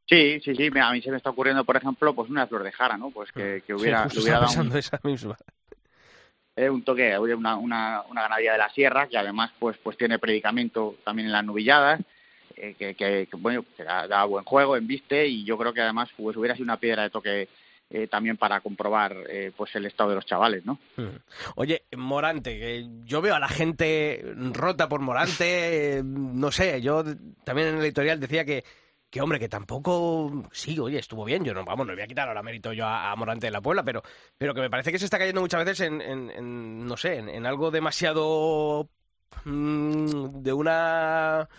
[0.08, 0.70] Sí, sí, sí.
[0.82, 3.12] A mí se me está ocurriendo, por ejemplo, pues una flor de jara, ¿no?
[3.12, 5.38] Pues que, que hubiera, hubiera dado esa misma
[6.68, 10.96] un toque, una, una, una, ganadería de la sierra que además pues pues tiene predicamento
[11.04, 12.02] también en las nubilladas,
[12.56, 16.10] eh, que, que, bueno, que da, buen juego, en viste y yo creo que además
[16.18, 17.48] pues hubiera sido una piedra de toque
[17.92, 20.80] eh, también para comprobar eh, pues el estado de los chavales, ¿no?
[20.96, 21.18] Hmm.
[21.56, 27.04] Oye, Morante, que yo veo a la gente rota por Morante, no sé, yo
[27.44, 28.64] también en el editorial decía que
[29.10, 32.28] que hombre, que tampoco, sí, oye, estuvo bien, yo no, vamos, no voy a quitar
[32.28, 34.04] ahora mérito yo a, Morante de la Puebla, pero,
[34.38, 37.72] pero que me parece que se está cayendo muchas veces en, no sé, en, algo
[37.72, 38.90] demasiado
[39.46, 41.50] mm, de una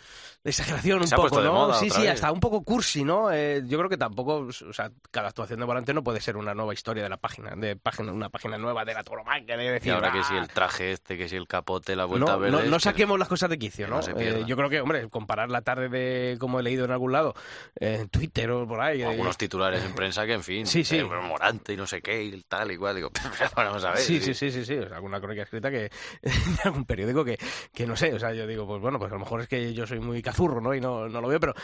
[0.42, 1.74] exageración un poco, ¿no?
[1.74, 3.30] sí, sí, hasta un poco cursi, ¿no?
[3.30, 6.54] Eh, yo creo que tampoco, o sea, cada actuación de Volante no puede ser una
[6.54, 9.88] nueva historia de la página, de página, una página nueva de la tauromaquia, de decir,
[9.88, 12.64] y ahora que si el traje este, que si el capote, la vuelta no, verde...
[12.64, 14.00] No, no saquemos las cosas de quicio, ¿no?
[14.16, 17.34] Eh, yo creo que, hombre, comparar la tarde de, como he leído en algún lado,
[17.76, 19.02] en Twitter o por ahí...
[19.02, 21.02] algunos titulares en prensa que, en fin, sí, sí.
[21.02, 23.10] Morante y no sé qué, y tal, igual, digo,
[23.56, 23.98] vamos a ver.
[23.98, 25.90] Sí, sí, sí, sí, sí, alguna crónica escrita que,
[26.22, 26.30] de
[26.64, 27.38] algún periódico que,
[27.74, 29.74] que no sé, o sea, yo digo, pues bueno, pues a lo mejor es que
[29.74, 30.74] yo soy muy cazurro, ¿no?
[30.74, 31.54] Y no no lo veo, pero,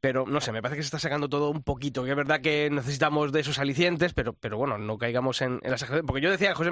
[0.00, 2.40] pero no sé, me parece que se está sacando todo un poquito, que es verdad
[2.40, 6.06] que necesitamos de esos alicientes, pero, pero bueno, no caigamos en, en la exageración.
[6.06, 6.70] Porque yo decía, José,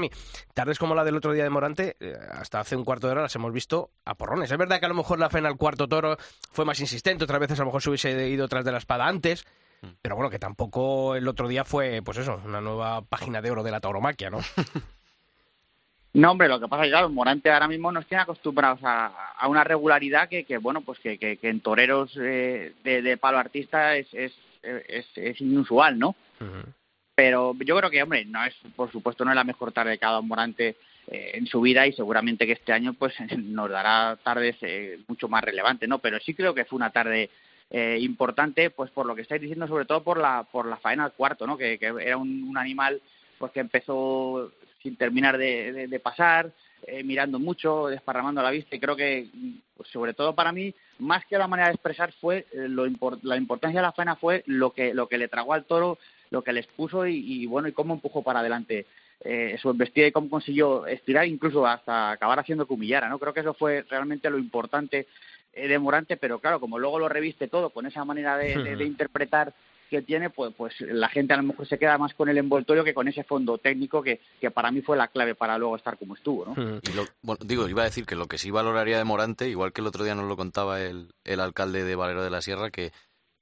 [0.53, 3.23] tardes como la del otro día de Morante, eh, hasta hace un cuarto de hora
[3.23, 4.51] las hemos visto a porrones.
[4.51, 6.17] Es verdad que a lo mejor la fe en el cuarto toro
[6.51, 9.07] fue más insistente, otras veces a lo mejor se hubiese ido tras de la espada
[9.07, 9.47] antes,
[9.81, 9.89] mm.
[10.03, 13.63] pero bueno, que tampoco el otro día fue, pues eso, una nueva página de oro
[13.63, 14.41] de la tauromaquia, ¿no?
[16.15, 19.33] No, hombre, lo que pasa es que, claro, Morante ahora mismo nos tiene acostumbrados a,
[19.33, 23.39] a una regularidad que, que, bueno, pues que, que, en toreros eh, de, de, palo
[23.39, 24.33] artista es, es,
[24.63, 26.15] es, es inusual, ¿no?
[27.15, 30.05] Pero yo creo que, hombre, no es, por supuesto, no es la mejor tarde que
[30.05, 30.77] ha dado Morante
[31.09, 35.29] eh, en su vida y seguramente que este año pues nos dará tardes eh, mucho
[35.29, 35.99] más relevantes, ¿no?
[35.99, 37.29] Pero sí creo que fue una tarde
[37.71, 41.05] eh, importante, pues por lo que estáis diciendo, sobre todo por la por la faena
[41.05, 41.57] al cuarto, ¿no?
[41.57, 43.01] Que, que era un, un animal
[43.39, 44.53] pues que empezó
[44.83, 46.51] sin terminar de, pasar,
[46.87, 49.29] eh, mirando mucho, desparramando la vista y creo que,
[49.77, 52.87] pues, sobre todo para mí, más que la manera de expresar fue eh, lo
[53.23, 55.99] la importancia de la faena fue lo que lo que le tragó al toro,
[56.31, 58.87] lo que le expuso y, bueno y cómo empujó para adelante
[59.21, 63.19] eh, su embestida y cómo consiguió estirar incluso hasta acabar haciendo que humillara, ¿no?
[63.19, 65.07] Creo que eso fue realmente lo importante
[65.55, 68.55] de Morante, pero claro, como luego lo reviste todo con esa manera de
[68.87, 69.53] interpretar
[69.93, 72.83] que tiene, pues, pues la gente a lo mejor se queda más con el envoltorio
[72.83, 75.99] que con ese fondo técnico que, que para mí fue la clave para luego estar
[75.99, 76.53] como estuvo, ¿no?
[76.53, 76.81] Hmm.
[77.21, 79.87] bueno, digo, iba a decir que lo que sí valoraría de Morante, igual que el
[79.87, 82.91] otro día nos lo contaba el, el alcalde de Valero de la Sierra, que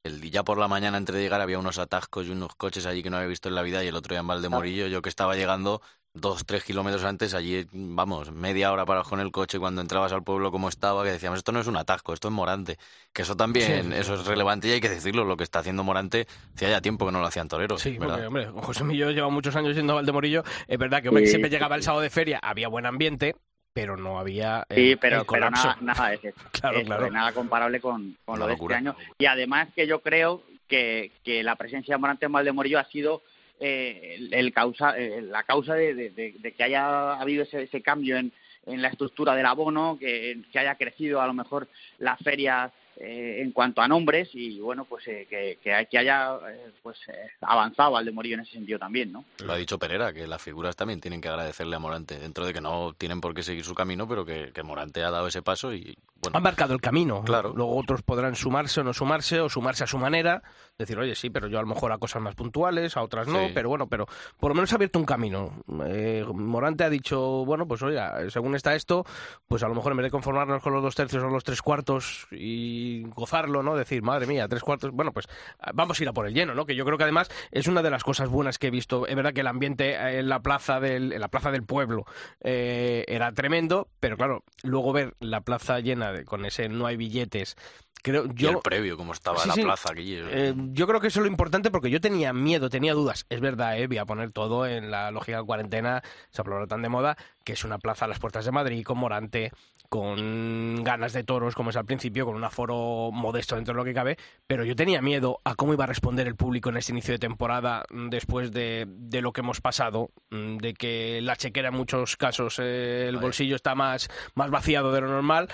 [0.02, 3.04] el día por la mañana antes de llegar había unos atascos y unos coches allí
[3.04, 5.08] que no había visto en la vida y el otro día en Valdemorillo, yo que
[5.08, 5.82] estaba llegando
[6.12, 10.22] dos, tres kilómetros antes, allí, vamos, media hora para con el coche cuando entrabas al
[10.22, 12.78] pueblo como estaba, que decíamos, esto no es un atasco, esto es Morante.
[13.12, 16.26] Que eso también, eso es relevante y hay que decirlo, lo que está haciendo Morante,
[16.54, 17.80] hacía ya tiempo que no lo hacían toreros.
[17.80, 21.26] Sí, porque, hombre, José Millo lleva muchos años yendo a Valdemorillo, es verdad que, hombre,
[21.26, 23.36] siempre llegaba el sábado de feria, había buen ambiente,
[23.72, 27.10] pero no había sí pero, nada, nada es claro, claro.
[27.10, 31.44] nada comparable con, con lo de este año y además que yo creo que, que
[31.44, 33.22] la presencia de Morante en Valdemorillo ha sido
[33.60, 38.32] eh, el, causa, eh, la causa de, que haya habido ese, ese cambio en,
[38.66, 43.40] en, la estructura del abono, que, que, haya crecido a lo mejor la feria eh,
[43.40, 46.98] en cuanto a nombres y bueno pues eh, que, que, haya eh, pues
[47.40, 50.42] avanzado al de Morillo en ese sentido también no lo ha dicho Pereira que las
[50.42, 53.64] figuras también tienen que agradecerle a Morante dentro de que no tienen por qué seguir
[53.64, 56.36] su camino pero que, que Morante ha dado ese paso y bueno.
[56.36, 57.22] Han marcado el camino.
[57.24, 57.54] Claro.
[57.56, 60.42] Luego otros podrán sumarse o no sumarse o sumarse a su manera
[60.80, 63.48] decir oye sí pero yo a lo mejor a cosas más puntuales a otras no
[63.54, 64.06] pero bueno pero
[64.38, 68.74] por lo menos ha abierto un camino Morante ha dicho bueno pues oiga según está
[68.74, 69.04] esto
[69.48, 71.62] pues a lo mejor en vez de conformarnos con los dos tercios o los tres
[71.62, 73.76] cuartos y gozarlo, ¿no?
[73.76, 75.26] Decir, madre mía, tres cuartos, bueno, pues
[75.74, 76.66] vamos a ir a por el lleno, ¿no?
[76.66, 79.06] Que yo creo que además es una de las cosas buenas que he visto.
[79.06, 82.04] Es verdad que el ambiente en la plaza del, en la plaza del pueblo
[82.40, 86.96] eh, era tremendo, pero claro, luego ver la plaza llena de, con ese no hay
[86.96, 87.56] billetes
[88.02, 91.20] creo yo y el previo cómo estaba la plaza aquí eh, yo creo que eso
[91.20, 93.26] es lo importante porque yo tenía miedo tenía dudas.
[93.28, 96.82] Es verdad eh, voy a poner todo en la lógica de cuarentena se ha tan
[96.82, 99.52] de moda que es una plaza a las puertas de Madrid con Morante
[99.88, 103.84] con ganas de toros como es al principio con un aforo modesto dentro de lo
[103.84, 106.92] que cabe pero yo tenía miedo a cómo iba a responder el público en este
[106.92, 111.36] inicio de temporada mm, después de, de lo que hemos pasado mm, de que la
[111.36, 115.48] chequera en muchos casos eh, el bolsillo está más más vaciado de lo normal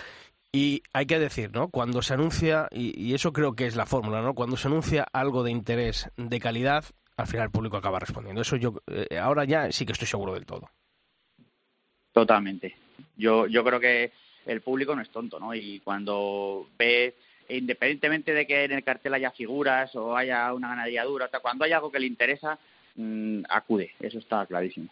[0.57, 1.69] y hay que decir, ¿no?
[1.69, 4.33] Cuando se anuncia, y, eso creo que es la fórmula, ¿no?
[4.33, 6.83] Cuando se anuncia algo de interés de calidad,
[7.19, 8.41] al final el público acaba respondiendo.
[8.41, 10.71] Eso yo eh, ahora ya sí que estoy seguro del todo.
[12.11, 12.75] Totalmente.
[13.19, 14.13] Yo, yo creo que
[14.47, 15.55] el público no es tonto, ¿no?
[15.55, 17.17] Y cuando ve,
[17.51, 21.73] independientemente de que en el cartel haya figuras o haya una ganadería dura, cuando hay
[21.73, 22.59] algo que le interesa,
[22.95, 23.91] mm, acude.
[24.01, 24.89] Eso está clarísimo.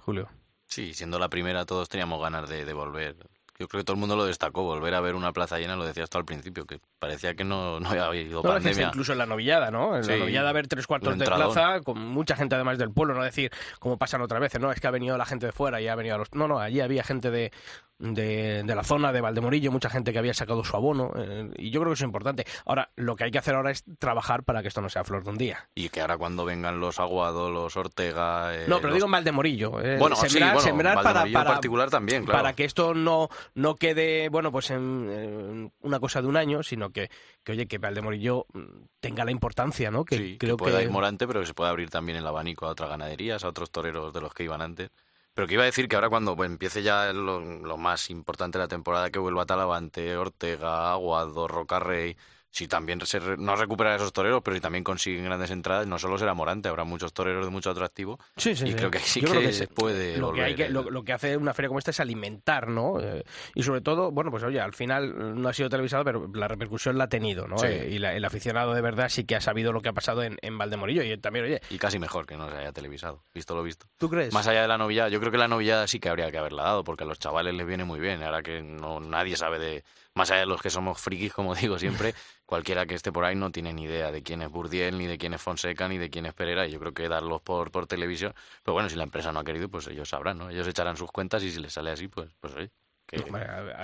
[0.00, 0.28] Julio.
[0.66, 3.16] Sí, siendo la primera todos teníamos ganas de, de volver
[3.58, 5.84] yo creo que todo el mundo lo destacó, volver a ver una plaza llena, lo
[5.84, 8.86] decías tú al principio, que parecía que no, no había habido no, pandemia.
[8.86, 9.96] Incluso en la novillada, ¿no?
[9.96, 13.24] En la novillada ver tres cuartos de plaza, con mucha gente además del pueblo, no
[13.24, 13.50] decir,
[13.80, 14.70] como pasan otras veces, ¿no?
[14.70, 16.32] Es que ha venido la gente de fuera y ha venido a los...
[16.34, 17.50] No, no, allí había gente de,
[17.98, 21.80] de, la zona de Valdemorillo, mucha gente que había sacado su abono, eh, y yo
[21.80, 22.46] creo que eso es importante.
[22.64, 25.24] Ahora, lo que hay que hacer ahora es trabajar para que esto no sea flor
[25.24, 25.68] de un día.
[25.74, 28.54] Y que ahora cuando vengan los Aguados, los Ortega...
[28.54, 29.80] Eh, no, pero digo en Valdemorillo.
[29.80, 32.38] Eh, bueno, sembrar, sembrar para, para, particular también, claro.
[32.38, 36.90] Para que esto no, no quede, bueno, pues en, una cosa de un año, sino
[36.90, 37.10] que,
[37.42, 38.60] que, oye, que Valdemorillo mm,
[39.00, 40.04] tenga la importancia, ¿no?
[40.04, 42.70] Que creo que pueda ir Morante, pero que se pueda abrir también el abanico a
[42.70, 44.90] otras ganaderías, a otros toreros de los que iban antes.
[45.38, 48.68] Pero que iba a decir que ahora cuando empiece ya lo, más importante de la
[48.68, 52.16] temporada, que vuelva Talavante, Ortega, Aguado, Rocarrey,
[52.50, 56.18] si también se no recuperar esos toreros, pero si también consiguen grandes entradas, no solo
[56.18, 58.18] será Morante, habrá muchos toreros de mucho atractivo.
[58.36, 61.12] Sí, sí, y creo que sí que, se puede lo Que hay que, lo, que
[61.12, 63.00] hace una feria como esta es alimentar, ¿no?
[63.00, 63.24] Eh,
[63.54, 66.98] y sobre todo, bueno, pues oye, al final no ha sido televisado, pero la repercusión
[66.98, 67.62] la ha tenido, ¿no?
[67.64, 70.36] Eh, y el aficionado de verdad sí que ha sabido lo que ha pasado en,
[70.42, 71.60] en Valdemorillo y también, oye...
[71.70, 73.86] Y casi mejor que no se haya televisado, visto lo visto.
[73.98, 74.32] ¿Tú crees?
[74.32, 76.62] Más allá de la novillada, yo creo que la novillada sí que habría que haberla
[76.62, 79.84] dado, porque a los chavales les viene muy bien, ahora que no nadie sabe de
[80.18, 82.14] más allá de los que somos frikis, como digo siempre,
[82.46, 85.16] cualquiera que esté por ahí no tiene ni idea de quién es Burdiel, ni de
[85.18, 87.86] quién es Fonseca, ni de quién es Pereira, y yo creo que darlos por, por
[87.86, 90.50] televisión, pero bueno, si la empresa no ha querido, pues ellos sabrán, ¿no?
[90.50, 92.70] Ellos echarán sus cuentas y si les sale así, pues, pues oye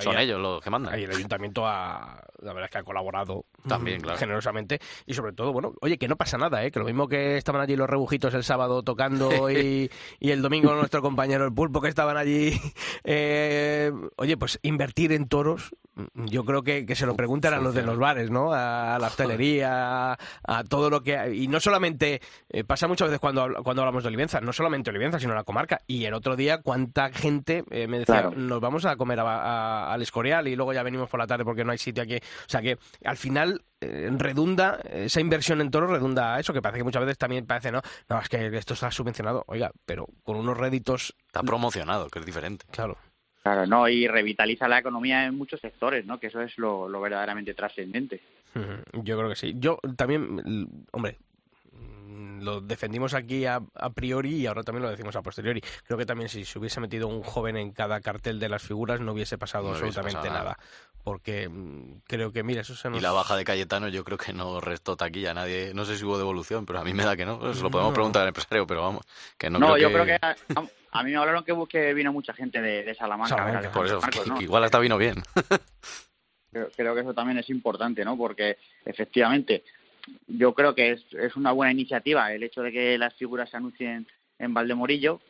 [0.01, 0.95] son ellos los que mandan.
[0.95, 5.53] Ahí el ayuntamiento ha, la verdad es que ha colaborado también, generosamente y sobre todo,
[5.53, 6.71] bueno, oye, que no pasa nada, ¿eh?
[6.71, 10.75] que lo mismo que estaban allí los rebujitos el sábado tocando y, y el domingo
[10.75, 12.61] nuestro compañero el pulpo que estaban allí,
[13.05, 15.75] eh, oye, pues invertir en toros,
[16.15, 18.53] yo creo que, que se lo preguntan a los de los bares, ¿no?
[18.53, 20.13] A, la hostelería,
[20.47, 21.35] a, todo lo que...
[21.35, 22.21] Y no solamente,
[22.51, 25.81] eh, pasa muchas veces cuando, cuando hablamos de Olivenza, no solamente Olivenza, sino la comarca.
[25.87, 30.57] Y el otro día, cuánta gente me decía, nos vamos a comer al Escorial y
[30.57, 32.17] luego ya venimos por la tarde porque no hay sitio aquí.
[32.17, 36.63] O sea que al final eh, redunda, esa inversión en toros redunda a eso, que
[36.63, 37.81] parece que muchas veces también parece, ¿no?
[38.09, 39.45] No, es que esto está subvencionado.
[39.47, 41.15] Oiga, pero con unos réditos...
[41.27, 42.65] Está promocionado, que es diferente.
[42.71, 42.97] Claro.
[43.43, 46.19] Claro, no, y revitaliza la economía en muchos sectores, ¿no?
[46.19, 48.23] Que eso es lo, lo verdaderamente trascendente.
[48.95, 49.55] Yo creo que sí.
[49.59, 51.19] Yo también, hombre,
[52.41, 53.61] lo defendimos aquí a,
[53.95, 55.61] priori y ahora también lo decimos a posteriori.
[55.85, 59.01] Creo que también si se hubiese metido un joven en cada cartel de las figuras
[59.01, 60.57] no hubiese pasado absolutamente nada.
[61.03, 62.99] Porque mm, creo que, mira, eso se nos...
[62.99, 65.35] Y la baja de Cayetano yo creo que no restó taquilla.
[65.35, 67.51] Nadie, no sé si hubo devolución, pero a mí me da que no.
[67.51, 69.05] Eso lo podemos preguntar al empresario, pero vamos,
[69.37, 70.19] que no, no yo creo que...
[70.97, 73.71] A, mí me hablaron que, vino mucha gente de, Salamanca.
[73.73, 73.99] por eso,
[74.41, 75.23] igual hasta vino bien.
[76.53, 78.17] creo, creo que eso también es importante, ¿no?
[78.17, 79.65] Porque efectivamente
[80.27, 84.07] yo creo que es, una buena iniciativa el hecho de que las figuras se anuncien
[84.39, 85.21] en Valdemorillo,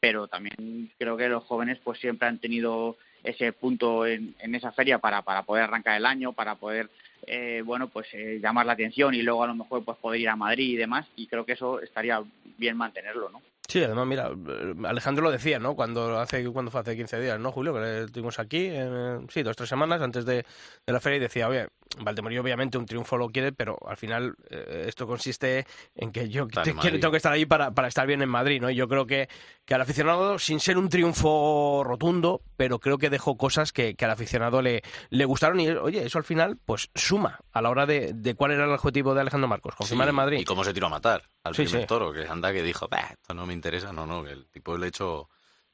[0.00, 4.72] pero también creo que los jóvenes pues siempre han tenido ese punto en, en esa
[4.72, 6.90] feria para, para poder arrancar el año, para poder
[7.26, 10.28] eh, bueno pues eh, llamar la atención y luego a lo mejor pues poder ir
[10.28, 12.22] a Madrid y demás y creo que eso estaría
[12.58, 13.42] bien mantenerlo, ¿no?
[13.68, 15.74] Sí, además, mira, eh, Alejandro lo decía, ¿no?
[15.74, 17.72] Cuando hace cuando fue hace 15 días, ¿no, Julio?
[17.72, 20.44] Que le tuvimos aquí, eh, sí, dos tres semanas antes de,
[20.86, 21.68] de, la feria y decía, oye,
[22.00, 26.46] Valdemorillo obviamente un triunfo lo quiere, pero al final eh, esto consiste en que yo
[26.48, 28.70] te, tengo que estar ahí para, para estar bien en Madrid, ¿no?
[28.70, 29.28] Y yo creo que,
[29.64, 34.04] que al aficionado, sin ser un triunfo rotundo, pero creo que dejó cosas que, que
[34.04, 37.86] al aficionado le, le gustaron y, oye, eso al final, pues suma a la hora
[37.86, 40.38] de, de cuál era el objetivo de Alejandro Marcos, confirmar Sí, en Madrid.
[40.40, 41.86] Y cómo se tiró a matar al Sí, primer sí.
[41.86, 44.76] toro, que anda que dijo, "Bah, esto no me interesa, no, no, que el tipo
[44.78, 45.28] le echó,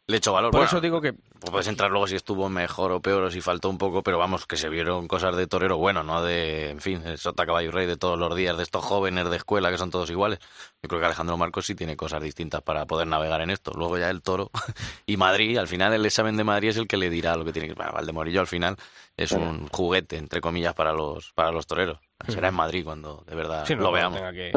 [0.09, 0.51] le echó valor.
[0.51, 3.41] Por Bueno, eso digo que Puedes entrar luego si estuvo mejor o peor o si
[3.41, 6.81] faltó un poco, pero vamos, que se vieron cosas de torero bueno, no de, en
[6.81, 9.71] fin, el sota caballo y rey de todos los días, de estos jóvenes de escuela
[9.71, 10.41] que son todos iguales.
[10.83, 13.71] Yo creo que Alejandro Marcos sí tiene cosas distintas para poder navegar en esto.
[13.77, 14.51] Luego ya el toro
[15.07, 17.53] y Madrid, al final el examen de Madrid es el que le dirá lo que
[17.53, 17.75] tiene que...
[17.75, 18.77] Bueno, Valdemorillo al final
[19.17, 21.99] es un juguete, entre comillas, para los, para los toreros.
[22.27, 24.19] Será en Madrid cuando de verdad sí, no, lo veamos.
[24.19, 24.53] tenga que-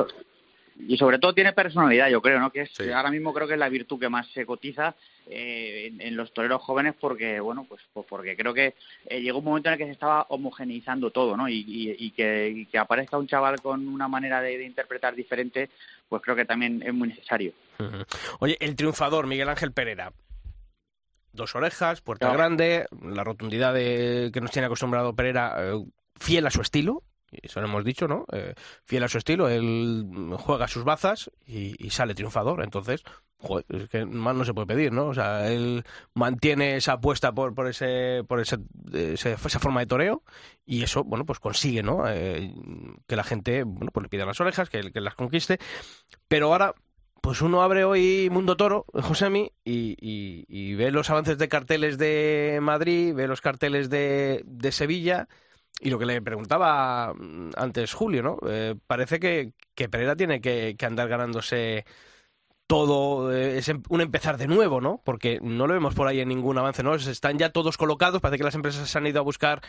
[0.79, 2.51] y sobre todo tiene personalidad, yo creo, ¿no?
[2.51, 2.89] Que es Sí.
[2.91, 4.95] ahora mismo creo que es la virtud que más se cotiza
[5.27, 8.73] eh, en, en los toreros jóvenes porque, bueno, pues, pues porque creo que
[9.05, 11.47] eh, llegó un momento en el que se estaba homogeneizando todo, ¿no?
[11.47, 15.15] Y, y- y que, y que aparezca un chaval con una manera de, de interpretar
[15.15, 15.69] diferente,
[16.09, 17.53] pues creo que también es muy necesario.
[18.39, 20.11] Oye, el triunfador, Miguel Ángel Pereira.
[21.33, 25.85] Dos orejas, puerta grande, la rotundidad de, que nos tiene acostumbrado Pereira, eh,
[26.19, 28.25] fiel a su estilo, eso lo hemos dicho, ¿no?
[28.31, 28.53] Eh,
[28.83, 30.05] fiel a su estilo, él
[30.37, 32.63] juega sus bazas y, sale triunfador.
[32.63, 33.03] Entonces,
[33.37, 35.07] joder, es que más no se puede pedir, ¿no?
[35.07, 38.57] O sea, él mantiene esa apuesta por, por, ese, por ese,
[38.93, 40.23] ese- esa forma de toreo
[40.65, 42.03] y eso, bueno, pues consigue, ¿no?
[42.07, 42.53] Eh,
[43.07, 45.57] que la gente, bueno, pues le pida las orejas, que, que las conquiste.
[46.27, 46.75] Pero ahora,
[47.21, 51.97] pues uno abre hoy Mundo Toro, Josemi, y, y- y ve los avances de carteles
[51.97, 55.27] de Madrid, ve los carteles de, de Sevilla,
[55.81, 58.37] y lo que le preguntaba mm, antes Julio, ¿no?
[58.47, 61.85] Eh, parece que, que Pereira tiene que, que andar ganándose
[62.67, 65.01] todo, eh, es em- un empezar de nuevo, ¿no?
[65.03, 66.95] Porque no lo vemos por ahí en ningún avance, ¿no?
[66.95, 69.61] Están ya todos colocados, parece que las empresas se han ido a buscar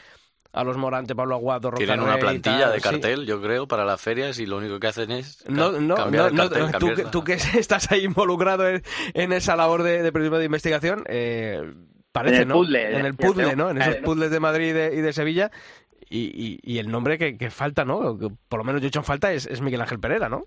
[0.53, 2.83] a los Morante, Pablo Aguado, Roca Tienen una plantilla tal, de sí.
[2.83, 6.25] cartel, yo creo, para las ferias y lo único que hacen es No, no, cambiar
[6.25, 8.83] no, el no, cartel, tú, que, la- tú que estás ahí involucrado en,
[9.15, 11.73] en esa labor de, de periodismo de investigación, eh,
[12.13, 12.55] parece, En el ¿no?
[12.57, 13.57] puzzle, en el puzzle.
[13.57, 13.71] ¿no?
[13.71, 15.51] En esos puzzles de Madrid y de, y de Sevilla.
[16.13, 18.19] Y, y- y el nombre que, que falta, ¿no?
[18.19, 20.45] Que por lo menos yo he hecho en falta es, es Miguel Ángel Pereira, ¿no?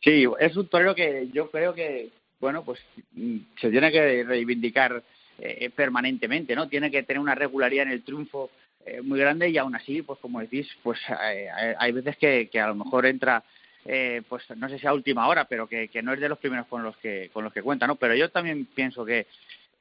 [0.00, 2.10] Sí, es un torero que yo creo que,
[2.40, 2.80] bueno, pues
[3.12, 5.02] mm, se tiene que reivindicar
[5.38, 6.68] eh, permanentemente, ¿no?
[6.68, 8.50] Tiene que tener una regularidad en el triunfo
[8.84, 11.46] eh, muy grande y aún así, pues como decís, pues hay,
[11.78, 13.42] hay veces que, que a lo mejor entra,
[13.84, 16.38] eh, pues no sé si a última hora, pero que, que no es de los
[16.38, 17.96] primeros con los que con los que cuenta, ¿no?
[17.96, 19.26] Pero yo también pienso que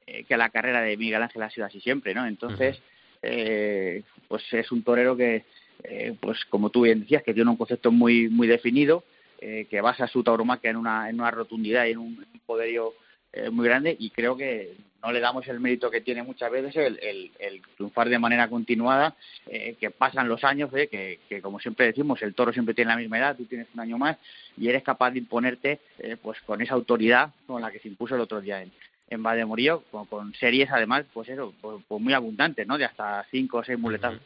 [0.08, 2.26] eh, que la carrera de Miguel Ángel ha sido así siempre, ¿no?
[2.28, 2.80] Entonces,
[3.22, 5.44] eh, pues es un torero que,
[5.84, 9.04] eh, pues como tú bien decías, que tiene un concepto muy muy definido,
[9.40, 12.94] eh, que basa su tauromaquia en una, en una rotundidad y en un, poderío
[13.34, 16.76] eh, muy grande y creo que no le damos el mérito que tiene muchas veces
[16.76, 19.16] el, el, el triunfar de manera continuada,
[19.48, 22.92] eh, que pasan los años, eh, que, que como siempre decimos, el toro siempre tiene
[22.92, 24.18] la misma edad, tú tienes un año más
[24.58, 25.80] y eres capaz de imponerte
[26.22, 28.72] pues con esa autoridad con la que se impuso el otro día en,
[29.12, 32.78] en Valdemorillo, con, con series además, pues eso, pues, pues muy abundantes, ¿no?
[32.78, 34.20] De hasta cinco o seis muletazos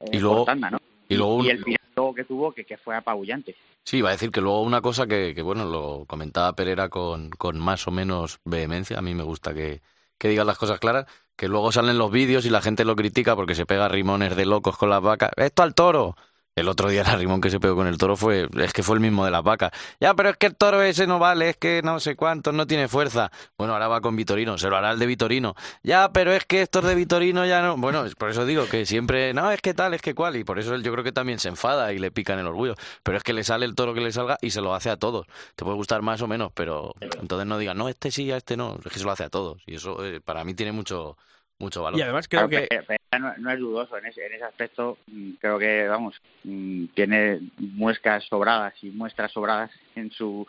[0.00, 0.78] eh, Y luego- por tanda, ¿no?
[1.08, 3.54] y luego un- y el final luego que tuvo que, que fue apabullante.
[3.84, 7.30] Sí, iba a decir que luego una cosa que, que, bueno, lo comentaba Pereira con,
[7.30, 9.82] con más o menos vehemencia, a mí me gusta que,
[10.18, 11.04] que digan las cosas claras,
[11.36, 14.46] que luego salen los vídeos y la gente lo critica porque se pega rimones de
[14.46, 15.30] locos con las vacas.
[15.36, 16.16] ¡Esto al toro!
[16.56, 18.94] El otro día el rimón que se pegó con el toro fue, es que fue
[18.94, 19.72] el mismo de las vacas.
[19.98, 22.64] Ya, pero es que el toro ese no vale, es que no sé cuánto, no
[22.64, 23.32] tiene fuerza.
[23.58, 25.56] Bueno, ahora va con Vitorino, se lo hará el de Vitorino.
[25.82, 27.76] Ya, pero es que estos de Vitorino ya no.
[27.76, 30.60] Bueno, por eso digo que siempre, no, es que tal, es que cual, y por
[30.60, 32.76] eso yo creo que también se enfada y le pica en el orgullo.
[33.02, 34.96] Pero es que le sale el toro que le salga y se lo hace a
[34.96, 35.26] todos.
[35.56, 38.56] Te puede gustar más o menos, pero entonces no digan, no, este sí, a este
[38.56, 39.60] no, es que se lo hace a todos.
[39.66, 41.16] Y eso eh, para mí tiene mucho,
[41.58, 41.98] mucho valor.
[41.98, 42.76] Y además creo Claro, que...
[42.82, 44.98] Pereira no, no es dudoso en ese, en ese aspecto.
[45.06, 50.46] mm, Creo que, vamos, mm, tiene muescas sobradas y muestras sobradas en su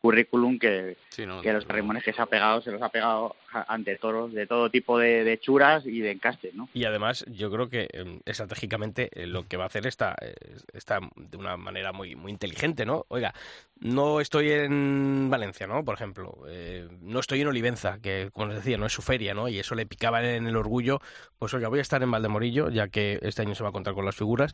[0.00, 3.36] currículum que, Sí, no, que los rimones que se ha pegado se los ha pegado
[3.52, 6.68] ante toros de todo tipo de, de churas y de encastes, ¿no?
[6.74, 10.34] Y además, yo creo que eh, estratégicamente eh, lo que va a hacer está, eh,
[10.72, 13.04] está de una manera muy, muy inteligente, ¿no?
[13.08, 13.34] Oiga,
[13.82, 15.84] no estoy en Valencia, ¿no?
[15.84, 19.34] Por ejemplo, eh, no estoy en Olivenza, que como les decía, no es su feria,
[19.34, 19.48] ¿no?
[19.48, 21.00] Y eso le picaba en el orgullo.
[21.38, 23.94] Pues oiga, voy a estar en Valdemorillo, ya que este año se va a contar
[23.94, 24.52] con las figuras.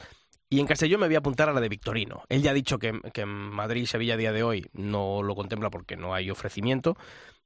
[0.49, 2.23] Y en Castellón me voy a apuntar a la de Victorino.
[2.31, 5.23] Él ya ha dicho que, que en Madrid y Sevilla a día de hoy no
[5.23, 6.97] lo contempla porque no hay ofrecimiento.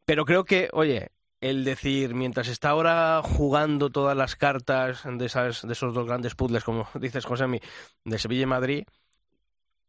[0.04, 1.10] Pero creo que, oye,
[1.42, 6.36] el decir, mientras está ahora jugando todas las cartas de, esas, de esos dos grandes
[6.36, 7.60] puzzles, como dices, Josemi,
[8.04, 8.84] de Sevilla y Madrid,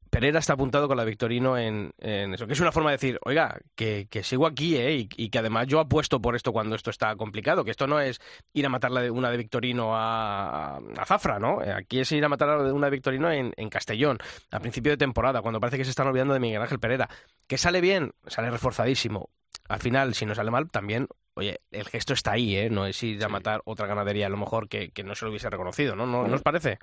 [0.10, 3.60] Pereira está apuntado con la Victorino en, eso, que es una forma de decir, oiga,
[3.76, 5.08] que, sigo aquí, ¿eh?
[5.16, 8.20] Y, que además yo apuesto por esto cuando esto está complicado, que esto no es
[8.54, 11.60] ir a matar una de Victorino a, Zafra, ¿no?
[11.62, 14.20] Aquí es ir a matar una de Victorino en, en Castellón,
[14.52, 17.10] a principio de temporada, cuando parece que se están olvidando de Miguel Ángel Pereira.
[17.48, 19.30] Que sale bien, sale reforzadísimo.
[19.68, 22.70] Al final, si no sale mal, también oye, el gesto está ahí, ¿eh?
[22.70, 25.50] No es ir a matar otra ganadería, a lo mejor que, no se lo hubiese
[25.50, 26.06] reconocido, ¿no?
[26.06, 26.80] ¿No, ¿no os parece?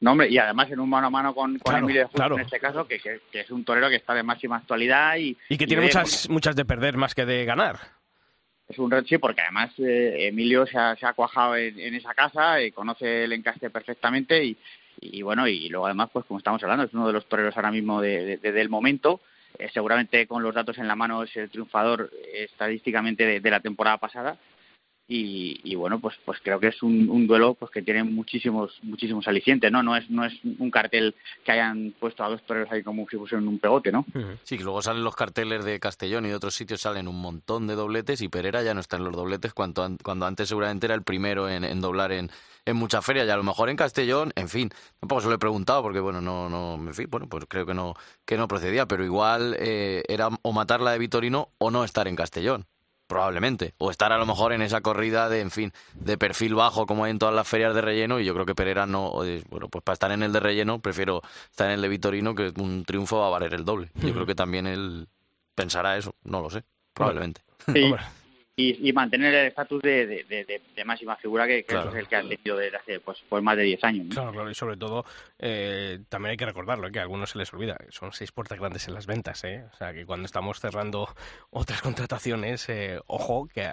[0.00, 2.86] No, hombre, y además en un mano a mano con, Emilio de en este caso,
[2.86, 3.00] que,
[3.32, 5.36] es un torero que está de máxima actualidad y...
[5.48, 7.78] Y que tiene muchas, muchas de perder más que de ganar.
[8.68, 13.24] Es un sí, porque además eh, Emilio se ha, cuajado en, esa casa, y conoce
[13.24, 14.56] el encaste perfectamente y,
[15.00, 17.70] y, bueno, y luego además, pues como estamos hablando, es uno de los toreros ahora
[17.70, 19.20] mismo de, del momento.
[19.58, 23.60] Eh, seguramente con los datos en la mano es el triunfador eh, estadísticamente de la
[23.60, 24.36] temporada pasada
[25.06, 29.70] y, bueno pues pues creo que es un, duelo pues que tiene muchísimos muchísimos alicientes
[29.70, 33.06] no no es no es un cartel que hayan puesto a dos toreros ahí como
[33.08, 34.06] si fuesen un pegote no
[34.44, 37.66] sí que luego salen los carteles de Castellón y de otros sitios salen un montón
[37.66, 40.94] de dobletes y Pereira ya no está en los dobletes cuando, cuando antes seguramente era
[40.94, 42.30] el primero en, doblar en,
[42.64, 45.38] en muchas ferias y a lo mejor en Castellón, en fin, tampoco se lo he
[45.38, 47.94] preguntado porque bueno, no, no, en fin, bueno, pues creo que no,
[48.24, 52.16] que no procedía, pero igual eh, era o matarla de Vitorino o no estar en
[52.16, 52.66] Castellón
[53.06, 53.74] probablemente.
[53.78, 57.04] O estar a lo mejor en esa corrida de, en fin, de perfil bajo como
[57.04, 58.20] hay en todas las ferias de relleno.
[58.20, 59.12] Y yo creo que Pereira no,
[59.50, 62.52] bueno, pues para estar en el de relleno prefiero estar en el de Vitorino, que
[62.56, 63.90] un triunfo va a valer el doble.
[63.94, 65.08] Yo creo que también él
[65.54, 67.42] pensará eso, no lo sé, probablemente.
[68.56, 72.76] Y, mantener el estatus de, de, máxima figura que, es el que han tenido desde
[72.76, 74.06] hace pues, pues más de 10 años.
[74.10, 75.04] Claro, claro, y sobre todo
[75.40, 78.86] eh, también hay que recordarlo, que a algunos se les olvida, son seis puertas grandes
[78.86, 79.64] en las ventas, ¿eh?
[79.72, 81.08] o sea que cuando estamos cerrando
[81.50, 83.68] otras contrataciones, eh, ojo, que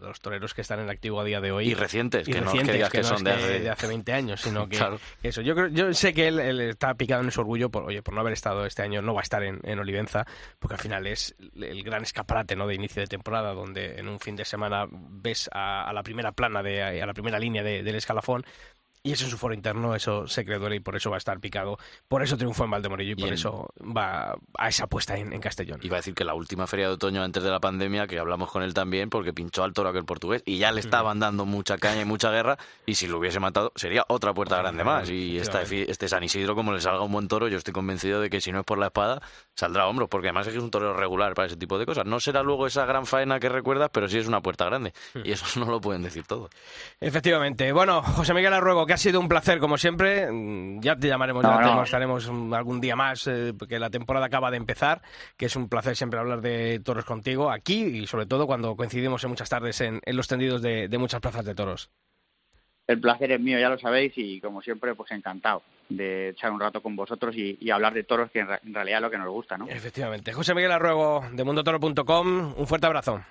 [0.00, 1.68] los toreros que están en activo a día de hoy...
[1.68, 3.86] Y recientes, que, no que, son de, hace...
[3.86, 4.80] 20 años, sino que,
[5.22, 8.14] eso, yo creo, yo sé que él, está picado en su orgullo por, oye, por
[8.14, 10.26] no haber estado este año, no va a estar en, en Olivenza,
[10.58, 12.66] porque al final es el gran escaparate ¿no?
[12.66, 17.02] de inicio de temporada, donde un fin de semana ves a, la primera plana, de,
[17.02, 18.44] a la primera línea del escalafón
[19.02, 21.38] y eso en su foro interno, eso se creó y por eso va a estar
[21.40, 21.78] picado.
[22.08, 25.78] Por eso triunfó en Valdemorillo y, por eso va a esa apuesta en, Castellón.
[25.82, 28.50] Iba a decir que la última feria de otoño antes de la pandemia, que hablamos
[28.50, 31.78] con él también, porque pinchó al toro aquel portugués y ya le estaban dando mucha
[31.78, 32.58] caña y mucha guerra.
[32.86, 35.08] Y si lo hubiese matado, sería otra puerta grande más.
[35.10, 38.30] Y este, este San Isidro, como le salga un buen toro, yo estoy convencido de
[38.30, 39.22] que si no es por la espada,
[39.54, 41.86] saldrá a hombros, porque además es que es un toro regular para ese tipo de
[41.86, 42.04] cosas.
[42.04, 44.92] No será luego esa gran faena que recuerdas, pero sí es una puerta grande.
[45.24, 46.50] Y eso no lo pueden decir todos.
[47.00, 47.72] Efectivamente.
[47.72, 50.32] Bueno, José Miguel Arruego, que ha sido un placer, como siempre.
[50.32, 54.50] Mm, ya te llamaremos, ya te mostraremos algún día más, eh, porque la temporada acaba
[54.50, 55.00] de empezar,
[55.36, 59.22] que es un placer siempre hablar de toros contigo aquí y sobre todo cuando coincidimos
[59.22, 61.90] en muchas tardes en, los tendidos de, muchas plazas de toros.
[62.88, 66.58] El placer es mío, ya lo sabéis, y como siempre, pues encantado de echar un
[66.58, 69.56] rato con vosotros y, hablar de toros, que en, realidad es lo que nos gusta,
[69.56, 69.68] ¿no?
[69.68, 70.32] Efectivamente.
[70.32, 73.22] José Miguel Arruego, de mundotoro.com, un fuerte abrazo.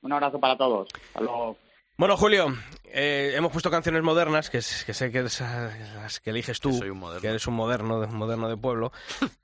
[0.00, 0.88] Un abrazo para todos.
[1.08, 1.58] Hasta luego.
[1.98, 6.60] Bueno, Julio, eh, hemos puesto canciones modernas, que, que sé que es las que eliges
[6.60, 6.78] tú,
[7.20, 8.92] que, eres un moderno, un moderno de pueblo.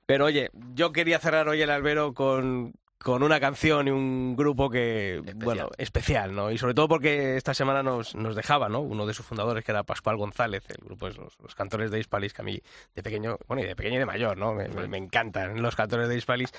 [0.05, 2.73] Pero oye, yo quería cerrar hoy el albero con,
[3.05, 6.49] con una canción y un grupo que, bueno, especial, ¿no?
[6.49, 8.79] Y sobre todo porque esta semana nos, nos dejaba, ¿no?
[8.79, 12.33] Uno de sus fundadores, que era Pascual González, el grupo es los, cantores de Hispalis,
[12.33, 12.59] que a mí
[12.95, 14.55] de pequeño, bueno, y de pequeño y de mayor, ¿no?
[14.55, 16.51] Me, encantan los cantores de Hispalis.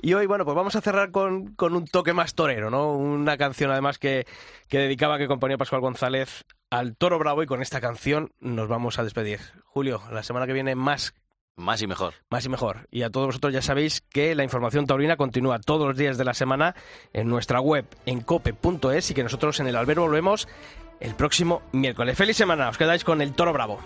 [0.00, 2.94] Y hoy, bueno, pues vamos a cerrar con, con un toque más torero, ¿no?
[2.94, 4.26] Una canción además que,
[4.68, 8.98] que dedicaba, que componía Pascual González al Toro Bravo y con esta canción nos vamos
[8.98, 9.40] a despedir.
[9.66, 11.12] Julio, la semana que viene más
[11.60, 12.14] más y mejor.
[12.30, 12.88] Más y mejor.
[12.90, 16.24] Y a todos vosotros ya sabéis que la información taurina continúa todos los días de
[16.24, 16.74] la semana
[17.12, 20.48] en nuestra web en cope.es y que nosotros en el albero volvemos
[21.00, 22.16] el próximo miércoles.
[22.16, 23.78] Feliz semana, os quedáis con el toro bravo.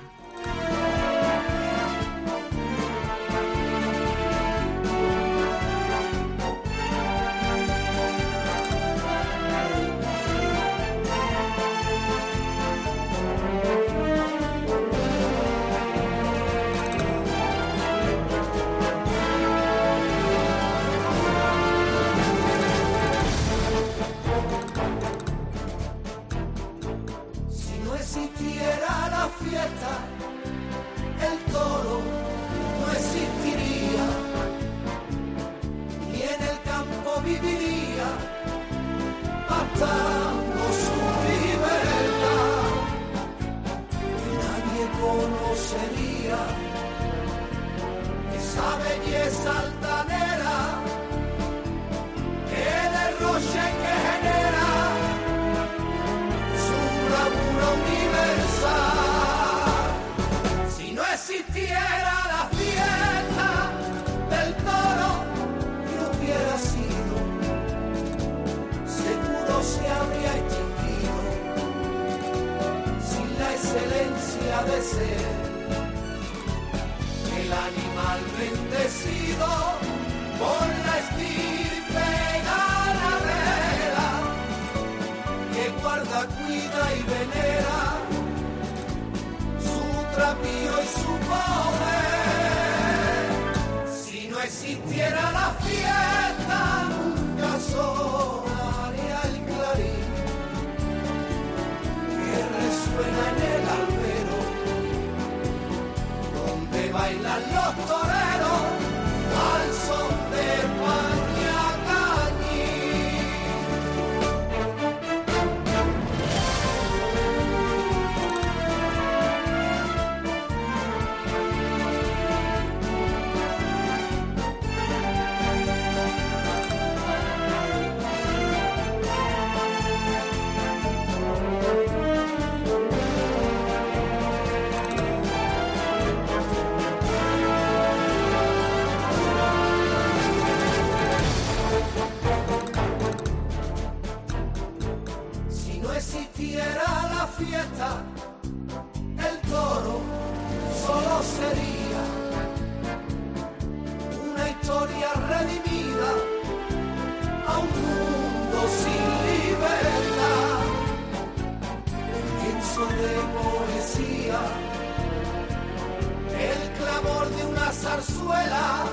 [168.05, 168.85] Zarzuela,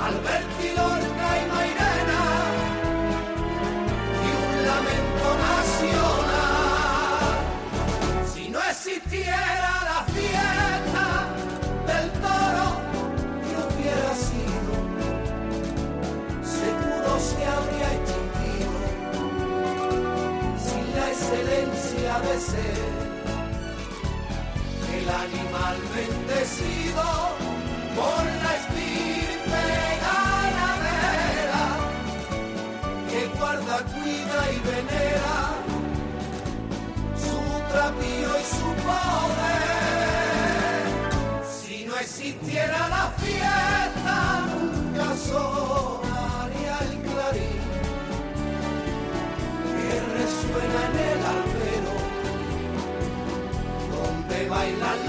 [0.00, 2.22] Alberti Lorca y Mairena
[4.24, 7.24] y un lamento nacional.
[8.32, 11.06] Si no existiera la fiesta
[11.86, 12.66] del toro
[13.42, 14.72] que hubiera sido,
[16.58, 18.74] seguro se habría extinguido
[20.66, 22.92] sin la excelencia de ser
[24.94, 27.21] el animal bendecido
[42.02, 44.16] existiera la fiesta,
[44.60, 47.60] nunca sonaría el clarín
[49.76, 51.96] que resuena en el albero,
[53.92, 55.01] donde bailan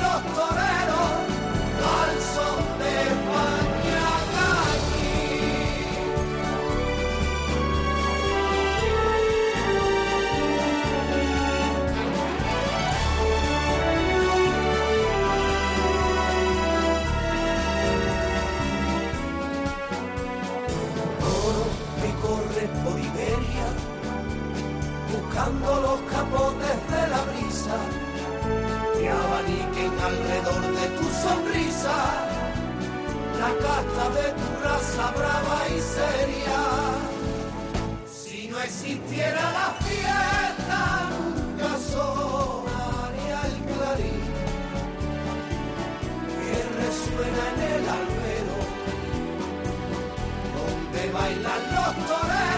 [25.44, 27.78] buscando los capotes de la brisa,
[28.98, 31.98] que abaniquen alrededor de tu sonrisa,
[33.40, 36.62] la casta de tu raza brava y seria.
[38.06, 44.24] Si no existiera la fiesta, nunca sonaría el clarín
[46.40, 48.58] que resuena en el albero
[50.56, 52.53] donde bailan los toreros